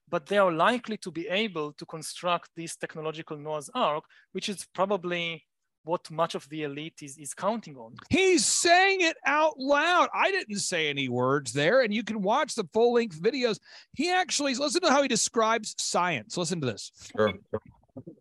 but 0.10 0.28
they 0.28 0.38
are 0.38 0.52
likely 0.52 0.98
to 0.98 1.12
be 1.12 1.28
able 1.28 1.74
to 1.74 1.86
construct 1.86 2.50
this 2.56 2.76
technological 2.76 3.38
Noah's 3.38 3.70
Ark, 3.74 4.04
which 4.34 4.50
is 4.50 4.66
probably 4.74 5.46
what 5.84 6.10
much 6.10 6.36
of 6.36 6.48
the 6.50 6.64
elite 6.64 7.00
is, 7.02 7.18
is 7.18 7.34
counting 7.34 7.78
on. 7.78 7.94
He's 8.10 8.44
saying 8.44 9.02
it 9.02 9.18
out 9.26 9.54
loud. 9.60 10.10
I 10.14 10.32
didn't 10.32 10.60
say 10.60 10.90
any 10.90 11.10
words 11.10 11.54
there, 11.54 11.82
and 11.82 11.94
you 11.94 12.04
can 12.04 12.22
watch 12.22 12.56
the 12.56 12.68
full 12.74 12.94
length 12.94 13.22
videos. 13.22 13.60
He 13.94 14.12
actually, 14.12 14.56
listen 14.56 14.82
to 14.82 14.90
how 14.90 15.04
he 15.04 15.08
describes 15.08 15.76
science. 15.78 16.38
Listen 16.38 16.60
to 16.62 16.68
this. 16.68 16.92
Sure. 17.16 17.34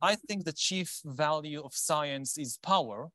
I 0.03 0.15
think 0.15 0.45
the 0.45 0.53
chief 0.53 1.01
value 1.05 1.63
of 1.63 1.75
science 1.75 2.39
is 2.39 2.59
power 2.59 3.09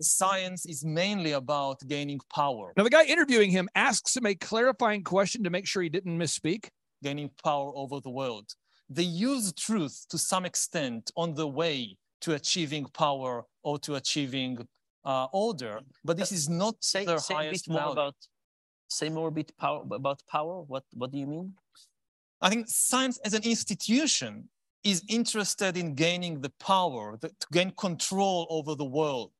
science 0.00 0.66
is 0.66 0.84
mainly 0.84 1.32
about 1.32 1.80
gaining 1.86 2.20
power. 2.32 2.72
Now, 2.76 2.84
the 2.84 2.90
guy 2.90 3.04
interviewing 3.04 3.50
him 3.50 3.68
asks 3.74 4.16
him 4.16 4.26
a 4.26 4.34
clarifying 4.34 5.02
question 5.02 5.42
to 5.44 5.50
make 5.50 5.66
sure 5.66 5.82
he 5.82 5.88
didn't 5.88 6.18
misspeak. 6.18 6.68
Gaining 7.02 7.30
power 7.42 7.72
over 7.74 8.00
the 8.00 8.10
world. 8.10 8.46
They 8.90 9.02
use 9.02 9.52
truth 9.52 10.06
to 10.10 10.18
some 10.18 10.44
extent 10.44 11.10
on 11.16 11.34
the 11.34 11.46
way 11.46 11.96
to 12.22 12.34
achieving 12.34 12.86
power 12.86 13.44
or 13.62 13.78
to 13.80 13.96
achieving 13.96 14.66
uh, 15.04 15.26
order, 15.32 15.80
but 16.04 16.16
this 16.16 16.32
is 16.32 16.48
not 16.48 16.74
say, 16.80 17.04
their 17.04 17.18
say 17.18 17.34
highest 17.34 17.66
a 17.66 17.70
bit 17.70 17.80
more 17.80 17.92
about 17.92 18.14
say 18.88 19.08
more 19.08 19.28
a 19.28 19.32
bit 19.32 19.52
power 19.58 19.82
about 19.90 20.22
power. 20.30 20.62
What 20.62 20.84
what 20.94 21.10
do 21.12 21.18
you 21.18 21.26
mean? 21.26 21.54
I 22.40 22.48
think 22.50 22.66
science 22.68 23.18
as 23.24 23.34
an 23.34 23.42
institution 23.42 24.48
is 24.84 25.02
interested 25.08 25.76
in 25.76 25.94
gaining 25.94 26.40
the 26.40 26.52
power 26.60 27.16
the, 27.20 27.28
to 27.28 27.46
gain 27.52 27.72
control 27.72 28.46
over 28.50 28.74
the 28.74 28.84
world 28.84 29.32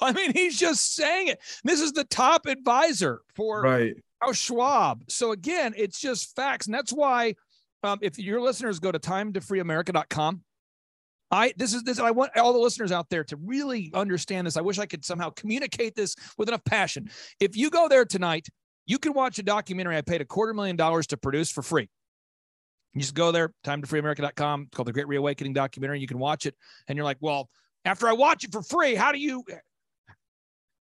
I 0.00 0.12
mean, 0.12 0.32
he's 0.32 0.58
just 0.58 0.94
saying 0.94 1.28
it. 1.28 1.40
This 1.62 1.80
is 1.80 1.92
the 1.92 2.04
top 2.04 2.46
advisor 2.46 3.20
for 3.34 3.62
right. 3.62 3.94
Klaus 4.20 4.36
Schwab. 4.36 5.04
So 5.08 5.32
again, 5.32 5.74
it's 5.76 6.00
just 6.00 6.34
facts. 6.34 6.66
And 6.66 6.74
that's 6.74 6.92
why 6.92 7.34
um, 7.82 7.98
if 8.02 8.18
your 8.18 8.40
listeners 8.40 8.78
go 8.78 8.90
to 8.90 8.98
timetofreeamerica.com, 8.98 10.42
I 11.30 11.52
this 11.56 11.74
is 11.74 11.82
this 11.82 11.98
I 11.98 12.10
want 12.10 12.36
all 12.36 12.52
the 12.52 12.58
listeners 12.58 12.92
out 12.92 13.08
there 13.10 13.24
to 13.24 13.36
really 13.36 13.90
understand 13.94 14.46
this. 14.46 14.56
I 14.56 14.60
wish 14.60 14.78
I 14.78 14.86
could 14.86 15.04
somehow 15.04 15.30
communicate 15.30 15.94
this 15.94 16.14
with 16.38 16.48
enough 16.48 16.64
passion. 16.64 17.10
If 17.40 17.56
you 17.56 17.70
go 17.70 17.88
there 17.88 18.04
tonight, 18.04 18.46
you 18.86 18.98
can 18.98 19.14
watch 19.14 19.38
a 19.38 19.42
documentary 19.42 19.96
I 19.96 20.02
paid 20.02 20.20
a 20.20 20.24
quarter 20.24 20.54
million 20.54 20.76
dollars 20.76 21.06
to 21.08 21.16
produce 21.16 21.50
for 21.50 21.62
free. 21.62 21.88
You 22.92 23.00
just 23.00 23.14
go 23.14 23.32
there, 23.32 23.52
timetofreeamerica.com. 23.64 24.62
It's 24.62 24.76
called 24.76 24.86
the 24.86 24.92
Great 24.92 25.08
Reawakening 25.08 25.54
documentary. 25.54 25.98
You 25.98 26.06
can 26.06 26.20
watch 26.20 26.46
it, 26.46 26.54
and 26.86 26.96
you're 26.96 27.04
like, 27.04 27.16
well, 27.20 27.48
after 27.84 28.06
I 28.06 28.12
watch 28.12 28.44
it 28.44 28.52
for 28.52 28.62
free, 28.62 28.94
how 28.94 29.10
do 29.10 29.18
you 29.18 29.42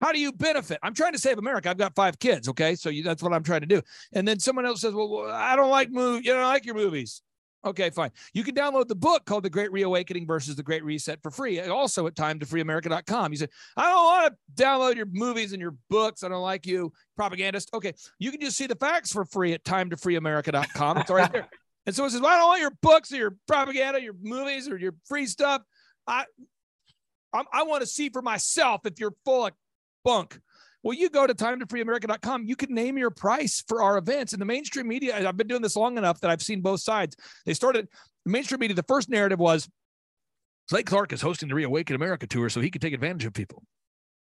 how 0.02 0.10
do 0.10 0.18
you 0.18 0.32
benefit? 0.32 0.78
I'm 0.82 0.94
trying 0.94 1.12
to 1.12 1.18
save 1.18 1.38
America. 1.38 1.70
I've 1.70 1.78
got 1.78 1.94
five 1.94 2.18
kids. 2.18 2.48
Okay. 2.48 2.74
So 2.74 2.90
you, 2.90 3.04
that's 3.04 3.22
what 3.22 3.32
I'm 3.32 3.44
trying 3.44 3.60
to 3.60 3.66
do. 3.66 3.80
And 4.12 4.26
then 4.26 4.40
someone 4.40 4.66
else 4.66 4.80
says, 4.80 4.92
well, 4.92 5.30
I 5.30 5.54
don't 5.54 5.70
like 5.70 5.90
movies. 5.90 6.26
You 6.26 6.32
don't 6.32 6.42
like 6.42 6.66
your 6.66 6.74
movies. 6.74 7.22
Okay, 7.64 7.90
fine. 7.90 8.10
You 8.34 8.42
can 8.42 8.56
download 8.56 8.88
the 8.88 8.96
book 8.96 9.24
called 9.24 9.44
The 9.44 9.50
Great 9.50 9.70
Reawakening 9.70 10.26
versus 10.26 10.56
The 10.56 10.64
Great 10.64 10.82
Reset 10.82 11.22
for 11.22 11.30
free. 11.30 11.60
Uh, 11.60 11.72
also 11.72 12.08
at 12.08 12.16
time 12.16 12.40
to 12.40 12.46
freeamerica.com. 12.46 13.30
You 13.30 13.38
say, 13.38 13.46
I 13.76 13.88
don't 13.88 14.04
want 14.04 14.34
to 14.34 14.62
download 14.62 14.96
your 14.96 15.06
movies 15.12 15.52
and 15.52 15.62
your 15.62 15.76
books. 15.88 16.24
I 16.24 16.28
don't 16.28 16.42
like 16.42 16.66
you, 16.66 16.92
propagandist. 17.16 17.72
Okay. 17.72 17.94
You 18.18 18.32
can 18.32 18.40
just 18.40 18.56
see 18.56 18.66
the 18.66 18.74
facts 18.74 19.12
for 19.12 19.24
free 19.24 19.52
at 19.52 19.62
time 19.62 19.90
to 19.90 19.96
freeamerica.com. 19.96 20.98
It's 20.98 21.10
right 21.10 21.32
there. 21.32 21.48
And 21.84 21.96
so 21.96 22.04
it 22.04 22.10
says, 22.10 22.20
well, 22.20 22.30
I 22.30 22.36
don't 22.36 22.46
want 22.46 22.60
your 22.60 22.78
books 22.80 23.12
or 23.12 23.16
your 23.16 23.36
propaganda, 23.48 24.00
your 24.00 24.14
movies 24.22 24.68
or 24.68 24.78
your 24.78 24.94
free 25.04 25.26
stuff. 25.26 25.62
I 26.06 26.26
I, 27.32 27.42
I 27.52 27.62
want 27.64 27.80
to 27.80 27.86
see 27.86 28.08
for 28.08 28.22
myself 28.22 28.82
if 28.84 29.00
you're 29.00 29.14
full 29.24 29.46
of 29.46 29.52
bunk. 30.04 30.38
Well, 30.82 30.96
you 30.96 31.10
go 31.10 31.26
to 31.26 31.34
time 31.34 31.60
to 31.60 31.66
freeamerica.com. 31.66 32.44
You 32.44 32.56
can 32.56 32.74
name 32.74 32.98
your 32.98 33.10
price 33.10 33.62
for 33.68 33.82
our 33.82 33.98
events. 33.98 34.32
And 34.32 34.42
the 34.42 34.46
mainstream 34.46 34.88
media, 34.88 35.28
I've 35.28 35.36
been 35.36 35.46
doing 35.46 35.62
this 35.62 35.76
long 35.76 35.96
enough 35.96 36.20
that 36.20 36.30
I've 36.30 36.42
seen 36.42 36.60
both 36.60 36.80
sides. 36.80 37.16
They 37.46 37.54
started 37.54 37.88
the 38.24 38.30
mainstream 38.30 38.60
media, 38.60 38.74
the 38.74 38.82
first 38.84 39.08
narrative 39.08 39.38
was 39.38 39.68
Clay 40.68 40.82
Clark 40.82 41.12
is 41.12 41.20
hosting 41.20 41.48
the 41.48 41.54
Reawaken 41.54 41.96
America 41.96 42.26
tour 42.26 42.48
so 42.48 42.60
he 42.60 42.70
could 42.70 42.82
take 42.82 42.94
advantage 42.94 43.24
of 43.24 43.32
people 43.32 43.62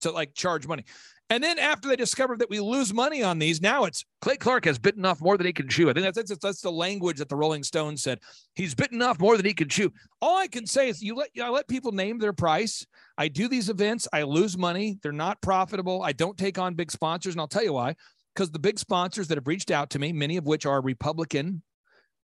to 0.01 0.11
like 0.11 0.33
charge 0.33 0.67
money. 0.67 0.83
And 1.31 1.41
then 1.41 1.59
after 1.59 1.87
they 1.87 1.95
discovered 1.95 2.39
that 2.39 2.49
we 2.49 2.59
lose 2.59 2.93
money 2.93 3.23
on 3.23 3.39
these, 3.39 3.61
now 3.61 3.85
it's 3.85 4.03
Clay 4.19 4.35
Clark 4.35 4.65
has 4.65 4.77
bitten 4.77 5.05
off 5.05 5.21
more 5.21 5.37
than 5.37 5.47
he 5.47 5.53
can 5.53 5.69
chew. 5.69 5.89
I 5.89 5.93
think 5.93 6.03
that's, 6.03 6.17
that's 6.29 6.41
that's 6.41 6.61
the 6.61 6.69
language 6.69 7.19
that 7.19 7.29
the 7.29 7.37
Rolling 7.37 7.63
Stones 7.63 8.03
said. 8.03 8.19
He's 8.55 8.75
bitten 8.75 9.01
off 9.01 9.17
more 9.17 9.37
than 9.37 9.45
he 9.45 9.53
can 9.53 9.69
chew. 9.69 9.93
All 10.21 10.37
I 10.37 10.47
can 10.47 10.67
say 10.67 10.89
is 10.89 11.01
you 11.01 11.15
let 11.15 11.29
I 11.41 11.47
let 11.47 11.69
people 11.69 11.93
name 11.93 12.19
their 12.19 12.33
price. 12.33 12.85
I 13.17 13.29
do 13.29 13.47
these 13.47 13.69
events. 13.69 14.09
I 14.11 14.23
lose 14.23 14.57
money. 14.57 14.99
They're 15.01 15.13
not 15.13 15.41
profitable. 15.41 16.03
I 16.03 16.11
don't 16.11 16.37
take 16.37 16.59
on 16.59 16.73
big 16.73 16.91
sponsors, 16.91 17.33
and 17.33 17.39
I'll 17.39 17.47
tell 17.47 17.63
you 17.63 17.73
why. 17.73 17.95
Because 18.35 18.51
the 18.51 18.59
big 18.59 18.77
sponsors 18.77 19.29
that 19.29 19.37
have 19.37 19.47
reached 19.47 19.71
out 19.71 19.89
to 19.91 19.99
me, 19.99 20.11
many 20.11 20.35
of 20.35 20.45
which 20.45 20.65
are 20.65 20.81
Republican 20.81 21.61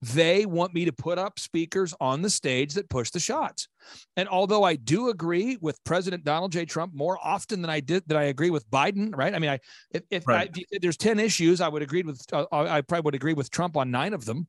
they 0.02 0.46
want 0.46 0.74
me 0.74 0.86
to 0.86 0.92
put 0.92 1.18
up 1.18 1.40
speakers 1.40 1.94
on 2.00 2.22
the 2.22 2.30
stage 2.30 2.74
that 2.76 2.90
push 2.90 3.10
the 3.10 3.20
shots. 3.20 3.68
And 4.16 4.30
although 4.30 4.64
I 4.64 4.76
do 4.76 5.10
agree 5.10 5.58
with 5.60 5.84
President 5.84 6.24
Donald 6.24 6.52
J. 6.52 6.66
Trump 6.66 6.94
more 6.94 7.18
often 7.24 7.62
than 7.62 7.72
I 7.72 7.80
did 7.80 8.04
that 8.08 8.18
I 8.18 8.24
agree 8.24 8.50
with 8.50 8.70
Biden, 8.70 9.16
right? 9.16 9.34
I 9.34 9.40
mean, 9.40 9.50
I 9.50 9.60
if, 9.92 10.04
if, 10.12 10.28
right. 10.28 10.50
I, 10.56 10.64
if 10.72 10.82
there's 10.82 10.98
10 10.98 11.20
issues, 11.20 11.62
I 11.62 11.68
would 11.68 11.82
agree 11.82 12.04
with 12.04 12.22
uh, 12.32 12.46
I 12.52 12.82
probably 12.82 13.06
would 13.06 13.16
agree 13.16 13.34
with 13.34 13.50
Trump 13.50 13.76
on 13.76 13.90
9 13.90 14.14
of 14.14 14.26
them. 14.26 14.48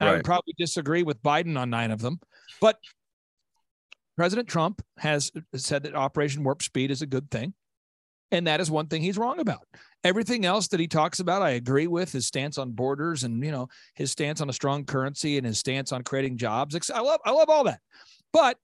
Right. 0.00 0.08
I 0.08 0.12
would 0.14 0.24
probably 0.24 0.54
disagree 0.58 1.04
with 1.04 1.22
Biden 1.22 1.56
on 1.56 1.70
9 1.70 1.90
of 1.92 2.00
them. 2.00 2.18
But 2.60 2.78
President 4.16 4.48
Trump 4.48 4.82
has 4.98 5.30
said 5.54 5.84
that 5.84 5.94
Operation 5.94 6.42
Warp 6.42 6.62
Speed 6.62 6.90
is 6.90 7.02
a 7.02 7.06
good 7.06 7.30
thing. 7.30 7.54
And 8.30 8.46
that 8.46 8.60
is 8.60 8.70
one 8.70 8.86
thing 8.86 9.02
he's 9.02 9.18
wrong 9.18 9.40
about. 9.40 9.66
Everything 10.04 10.44
else 10.44 10.68
that 10.68 10.80
he 10.80 10.88
talks 10.88 11.20
about, 11.20 11.42
I 11.42 11.50
agree 11.50 11.86
with 11.86 12.10
his 12.10 12.26
stance 12.26 12.58
on 12.58 12.72
borders 12.72 13.22
and 13.22 13.42
you 13.44 13.52
know 13.52 13.68
his 13.94 14.10
stance 14.10 14.40
on 14.40 14.50
a 14.50 14.52
strong 14.52 14.84
currency 14.84 15.36
and 15.36 15.46
his 15.46 15.58
stance 15.58 15.92
on 15.92 16.02
creating 16.02 16.38
jobs. 16.38 16.90
I 16.90 17.00
love 17.00 17.20
I 17.24 17.30
love 17.30 17.48
all 17.48 17.64
that, 17.64 17.80
but 18.32 18.58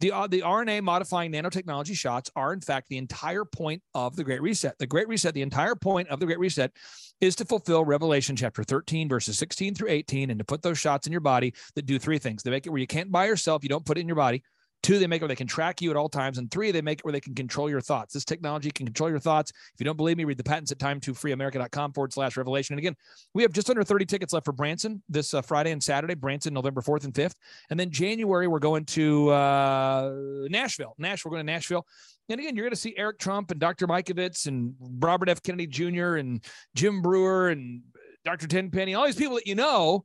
the 0.00 0.12
uh, 0.12 0.26
the 0.26 0.40
RNA 0.40 0.82
modifying 0.82 1.32
nanotechnology 1.32 1.94
shots 1.94 2.30
are 2.36 2.52
in 2.52 2.60
fact 2.60 2.88
the 2.88 2.98
entire 2.98 3.44
point 3.44 3.82
of 3.94 4.16
the 4.16 4.24
Great 4.24 4.42
Reset. 4.42 4.76
The 4.78 4.86
Great 4.86 5.08
Reset, 5.08 5.34
the 5.34 5.42
entire 5.42 5.74
point 5.74 6.08
of 6.08 6.20
the 6.20 6.26
Great 6.26 6.38
Reset, 6.38 6.72
is 7.20 7.36
to 7.36 7.44
fulfill 7.44 7.84
Revelation 7.84 8.36
chapter 8.36 8.64
13 8.64 9.08
verses 9.08 9.38
16 9.38 9.74
through 9.74 9.90
18, 9.90 10.30
and 10.30 10.38
to 10.38 10.44
put 10.44 10.62
those 10.62 10.78
shots 10.78 11.06
in 11.06 11.12
your 11.12 11.20
body 11.20 11.54
that 11.74 11.86
do 11.86 11.98
three 11.98 12.18
things. 12.18 12.42
They 12.42 12.50
make 12.50 12.66
it 12.66 12.70
where 12.70 12.80
you 12.80 12.86
can't 12.86 13.12
buy 13.12 13.26
yourself, 13.26 13.62
you 13.62 13.68
don't 13.68 13.84
put 13.84 13.98
it 13.98 14.02
in 14.02 14.08
your 14.08 14.16
body. 14.16 14.42
Two, 14.84 14.98
they 14.98 15.06
make 15.06 15.22
it 15.22 15.24
where 15.24 15.28
they 15.28 15.34
can 15.34 15.46
track 15.46 15.80
you 15.80 15.90
at 15.90 15.96
all 15.96 16.10
times. 16.10 16.36
And 16.36 16.50
three, 16.50 16.70
they 16.70 16.82
make 16.82 16.98
it 16.98 17.06
where 17.06 17.12
they 17.12 17.20
can 17.20 17.34
control 17.34 17.70
your 17.70 17.80
thoughts. 17.80 18.12
This 18.12 18.24
technology 18.26 18.70
can 18.70 18.84
control 18.84 19.08
your 19.08 19.18
thoughts. 19.18 19.50
If 19.50 19.80
you 19.80 19.84
don't 19.84 19.96
believe 19.96 20.18
me, 20.18 20.24
read 20.24 20.36
the 20.36 20.44
patents 20.44 20.70
at 20.72 20.78
time 20.78 21.00
to 21.00 21.14
freeamerica.com 21.14 21.94
forward 21.94 22.12
slash 22.12 22.36
revelation. 22.36 22.74
And 22.74 22.78
again, 22.80 22.94
we 23.32 23.42
have 23.44 23.52
just 23.54 23.70
under 23.70 23.82
30 23.82 24.04
tickets 24.04 24.34
left 24.34 24.44
for 24.44 24.52
Branson 24.52 25.02
this 25.08 25.32
uh, 25.32 25.40
Friday 25.40 25.70
and 25.70 25.82
Saturday, 25.82 26.12
Branson, 26.12 26.52
November 26.52 26.82
4th 26.82 27.04
and 27.04 27.14
5th. 27.14 27.32
And 27.70 27.80
then 27.80 27.90
January, 27.90 28.46
we're 28.46 28.58
going 28.58 28.84
to 28.84 29.30
uh, 29.30 30.12
Nashville. 30.50 30.94
Nashville, 30.98 31.30
we're 31.30 31.36
going 31.38 31.46
to 31.46 31.52
Nashville. 31.52 31.86
And 32.28 32.38
again, 32.38 32.54
you're 32.54 32.66
going 32.66 32.74
to 32.74 32.80
see 32.80 32.94
Eric 32.98 33.18
Trump 33.18 33.52
and 33.52 33.58
Dr. 33.58 33.86
Mikovits 33.86 34.48
and 34.48 34.74
Robert 34.78 35.30
F. 35.30 35.42
Kennedy 35.42 35.66
Jr. 35.66 36.16
and 36.16 36.44
Jim 36.74 37.00
Breuer 37.00 37.48
and 37.48 37.80
Dr. 38.26 38.46
Tenpenny, 38.48 38.94
all 38.94 39.06
these 39.06 39.16
people 39.16 39.36
that 39.36 39.46
you 39.46 39.54
know. 39.54 40.04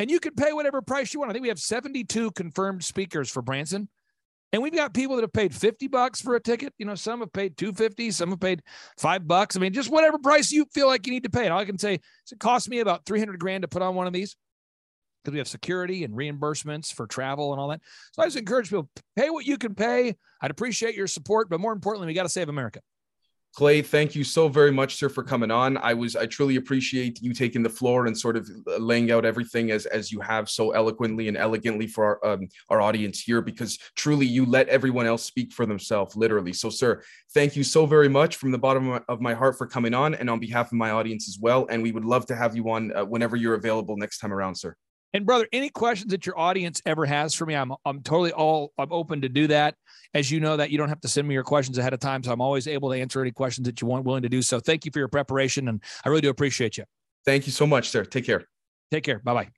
And 0.00 0.10
you 0.10 0.18
can 0.18 0.34
pay 0.34 0.52
whatever 0.52 0.82
price 0.82 1.14
you 1.14 1.20
want. 1.20 1.30
I 1.30 1.34
think 1.34 1.42
we 1.42 1.48
have 1.50 1.60
72 1.60 2.32
confirmed 2.32 2.82
speakers 2.82 3.30
for 3.30 3.42
Branson. 3.42 3.88
And 4.52 4.62
we've 4.62 4.74
got 4.74 4.94
people 4.94 5.16
that 5.16 5.22
have 5.22 5.32
paid 5.32 5.54
50 5.54 5.88
bucks 5.88 6.20
for 6.22 6.34
a 6.34 6.40
ticket. 6.40 6.72
You 6.78 6.86
know, 6.86 6.94
some 6.94 7.20
have 7.20 7.32
paid 7.32 7.56
250, 7.58 8.10
some 8.12 8.30
have 8.30 8.40
paid 8.40 8.62
five 8.96 9.26
bucks. 9.26 9.56
I 9.56 9.60
mean, 9.60 9.74
just 9.74 9.90
whatever 9.90 10.18
price 10.18 10.50
you 10.50 10.64
feel 10.72 10.86
like 10.86 11.06
you 11.06 11.12
need 11.12 11.24
to 11.24 11.30
pay. 11.30 11.44
And 11.44 11.52
all 11.52 11.60
I 11.60 11.66
can 11.66 11.78
say 11.78 11.94
is 11.94 12.32
it 12.32 12.40
cost 12.40 12.68
me 12.70 12.80
about 12.80 13.04
300 13.04 13.38
grand 13.38 13.62
to 13.62 13.68
put 13.68 13.82
on 13.82 13.94
one 13.94 14.06
of 14.06 14.12
these 14.12 14.36
because 15.22 15.32
we 15.32 15.38
have 15.38 15.48
security 15.48 16.04
and 16.04 16.14
reimbursements 16.14 16.92
for 16.92 17.06
travel 17.06 17.52
and 17.52 17.60
all 17.60 17.68
that. 17.68 17.82
So 18.12 18.22
I 18.22 18.26
just 18.26 18.38
encourage 18.38 18.70
people 18.70 18.88
pay 19.16 19.28
what 19.28 19.44
you 19.44 19.58
can 19.58 19.74
pay. 19.74 20.16
I'd 20.40 20.50
appreciate 20.50 20.94
your 20.94 21.08
support, 21.08 21.50
but 21.50 21.60
more 21.60 21.72
importantly, 21.72 22.06
we 22.06 22.14
got 22.14 22.22
to 22.22 22.28
save 22.30 22.48
America. 22.48 22.80
Clay, 23.54 23.82
thank 23.82 24.14
you 24.14 24.22
so 24.22 24.48
very 24.48 24.70
much, 24.70 24.96
sir, 24.96 25.08
for 25.08 25.24
coming 25.24 25.50
on. 25.50 25.78
I 25.78 25.92
was 25.92 26.14
I 26.14 26.26
truly 26.26 26.56
appreciate 26.56 27.20
you 27.20 27.32
taking 27.32 27.62
the 27.62 27.68
floor 27.68 28.06
and 28.06 28.16
sort 28.16 28.36
of 28.36 28.48
uh, 28.68 28.76
laying 28.76 29.10
out 29.10 29.24
everything 29.24 29.70
as 29.72 29.86
as 29.86 30.12
you 30.12 30.20
have 30.20 30.48
so 30.48 30.70
eloquently 30.70 31.26
and 31.26 31.36
elegantly 31.36 31.86
for 31.86 32.04
our 32.22 32.34
um, 32.34 32.48
our 32.68 32.80
audience 32.80 33.20
here, 33.20 33.40
because 33.40 33.78
truly 33.96 34.26
you 34.26 34.46
let 34.46 34.68
everyone 34.68 35.06
else 35.06 35.24
speak 35.24 35.52
for 35.52 35.66
themselves, 35.66 36.14
literally. 36.14 36.52
So, 36.52 36.70
sir, 36.70 37.02
thank 37.34 37.56
you 37.56 37.64
so 37.64 37.84
very 37.84 38.08
much 38.08 38.36
from 38.36 38.52
the 38.52 38.58
bottom 38.58 39.00
of 39.08 39.20
my, 39.20 39.34
heart 39.34 39.58
for 39.58 39.66
coming 39.66 39.94
on, 39.94 40.14
and 40.14 40.30
on 40.30 40.38
behalf 40.38 40.66
of 40.66 40.74
my 40.74 40.90
audience 40.90 41.28
as 41.28 41.38
well. 41.40 41.66
And 41.68 41.82
we 41.82 41.90
would 41.90 42.04
love 42.04 42.26
to 42.26 42.36
have 42.36 42.54
you 42.54 42.70
on 42.70 42.94
uh, 42.94 43.04
whenever 43.04 43.36
you're 43.36 43.54
available 43.54 43.96
next 43.96 44.18
time 44.18 44.32
around, 44.32 44.54
sir. 44.54 44.76
And 45.14 45.24
brother, 45.24 45.48
any 45.52 45.70
questions 45.70 46.10
that 46.10 46.26
your 46.26 46.38
audience 46.38 46.82
ever 46.84 47.06
has 47.06 47.34
for 47.34 47.46
me, 47.46 47.54
I'm 47.54 47.72
I'm 47.84 48.02
totally 48.02 48.32
all 48.32 48.72
I'm 48.78 48.92
open 48.92 49.22
to 49.22 49.28
do 49.28 49.46
that. 49.46 49.74
As 50.14 50.30
you 50.30 50.40
know 50.40 50.56
that 50.56 50.70
you 50.70 50.78
don't 50.78 50.88
have 50.88 51.00
to 51.02 51.08
send 51.08 51.26
me 51.26 51.34
your 51.34 51.44
questions 51.44 51.78
ahead 51.78 51.94
of 51.94 52.00
time, 52.00 52.22
so 52.22 52.32
I'm 52.32 52.40
always 52.40 52.66
able 52.66 52.90
to 52.90 52.98
answer 52.98 53.20
any 53.20 53.30
questions 53.30 53.66
that 53.66 53.80
you 53.80 53.86
want 53.86 54.04
willing 54.04 54.22
to 54.22 54.28
do. 54.28 54.42
So 54.42 54.60
thank 54.60 54.84
you 54.84 54.90
for 54.92 54.98
your 54.98 55.08
preparation, 55.08 55.68
and 55.68 55.82
I 56.04 56.08
really 56.08 56.20
do 56.20 56.30
appreciate 56.30 56.76
you. 56.76 56.84
Thank 57.24 57.46
you 57.46 57.52
so 57.52 57.66
much, 57.66 57.88
sir. 57.88 58.04
Take 58.04 58.24
care. 58.24 58.44
Take 58.90 59.04
care. 59.04 59.18
Bye 59.18 59.34
bye. 59.34 59.48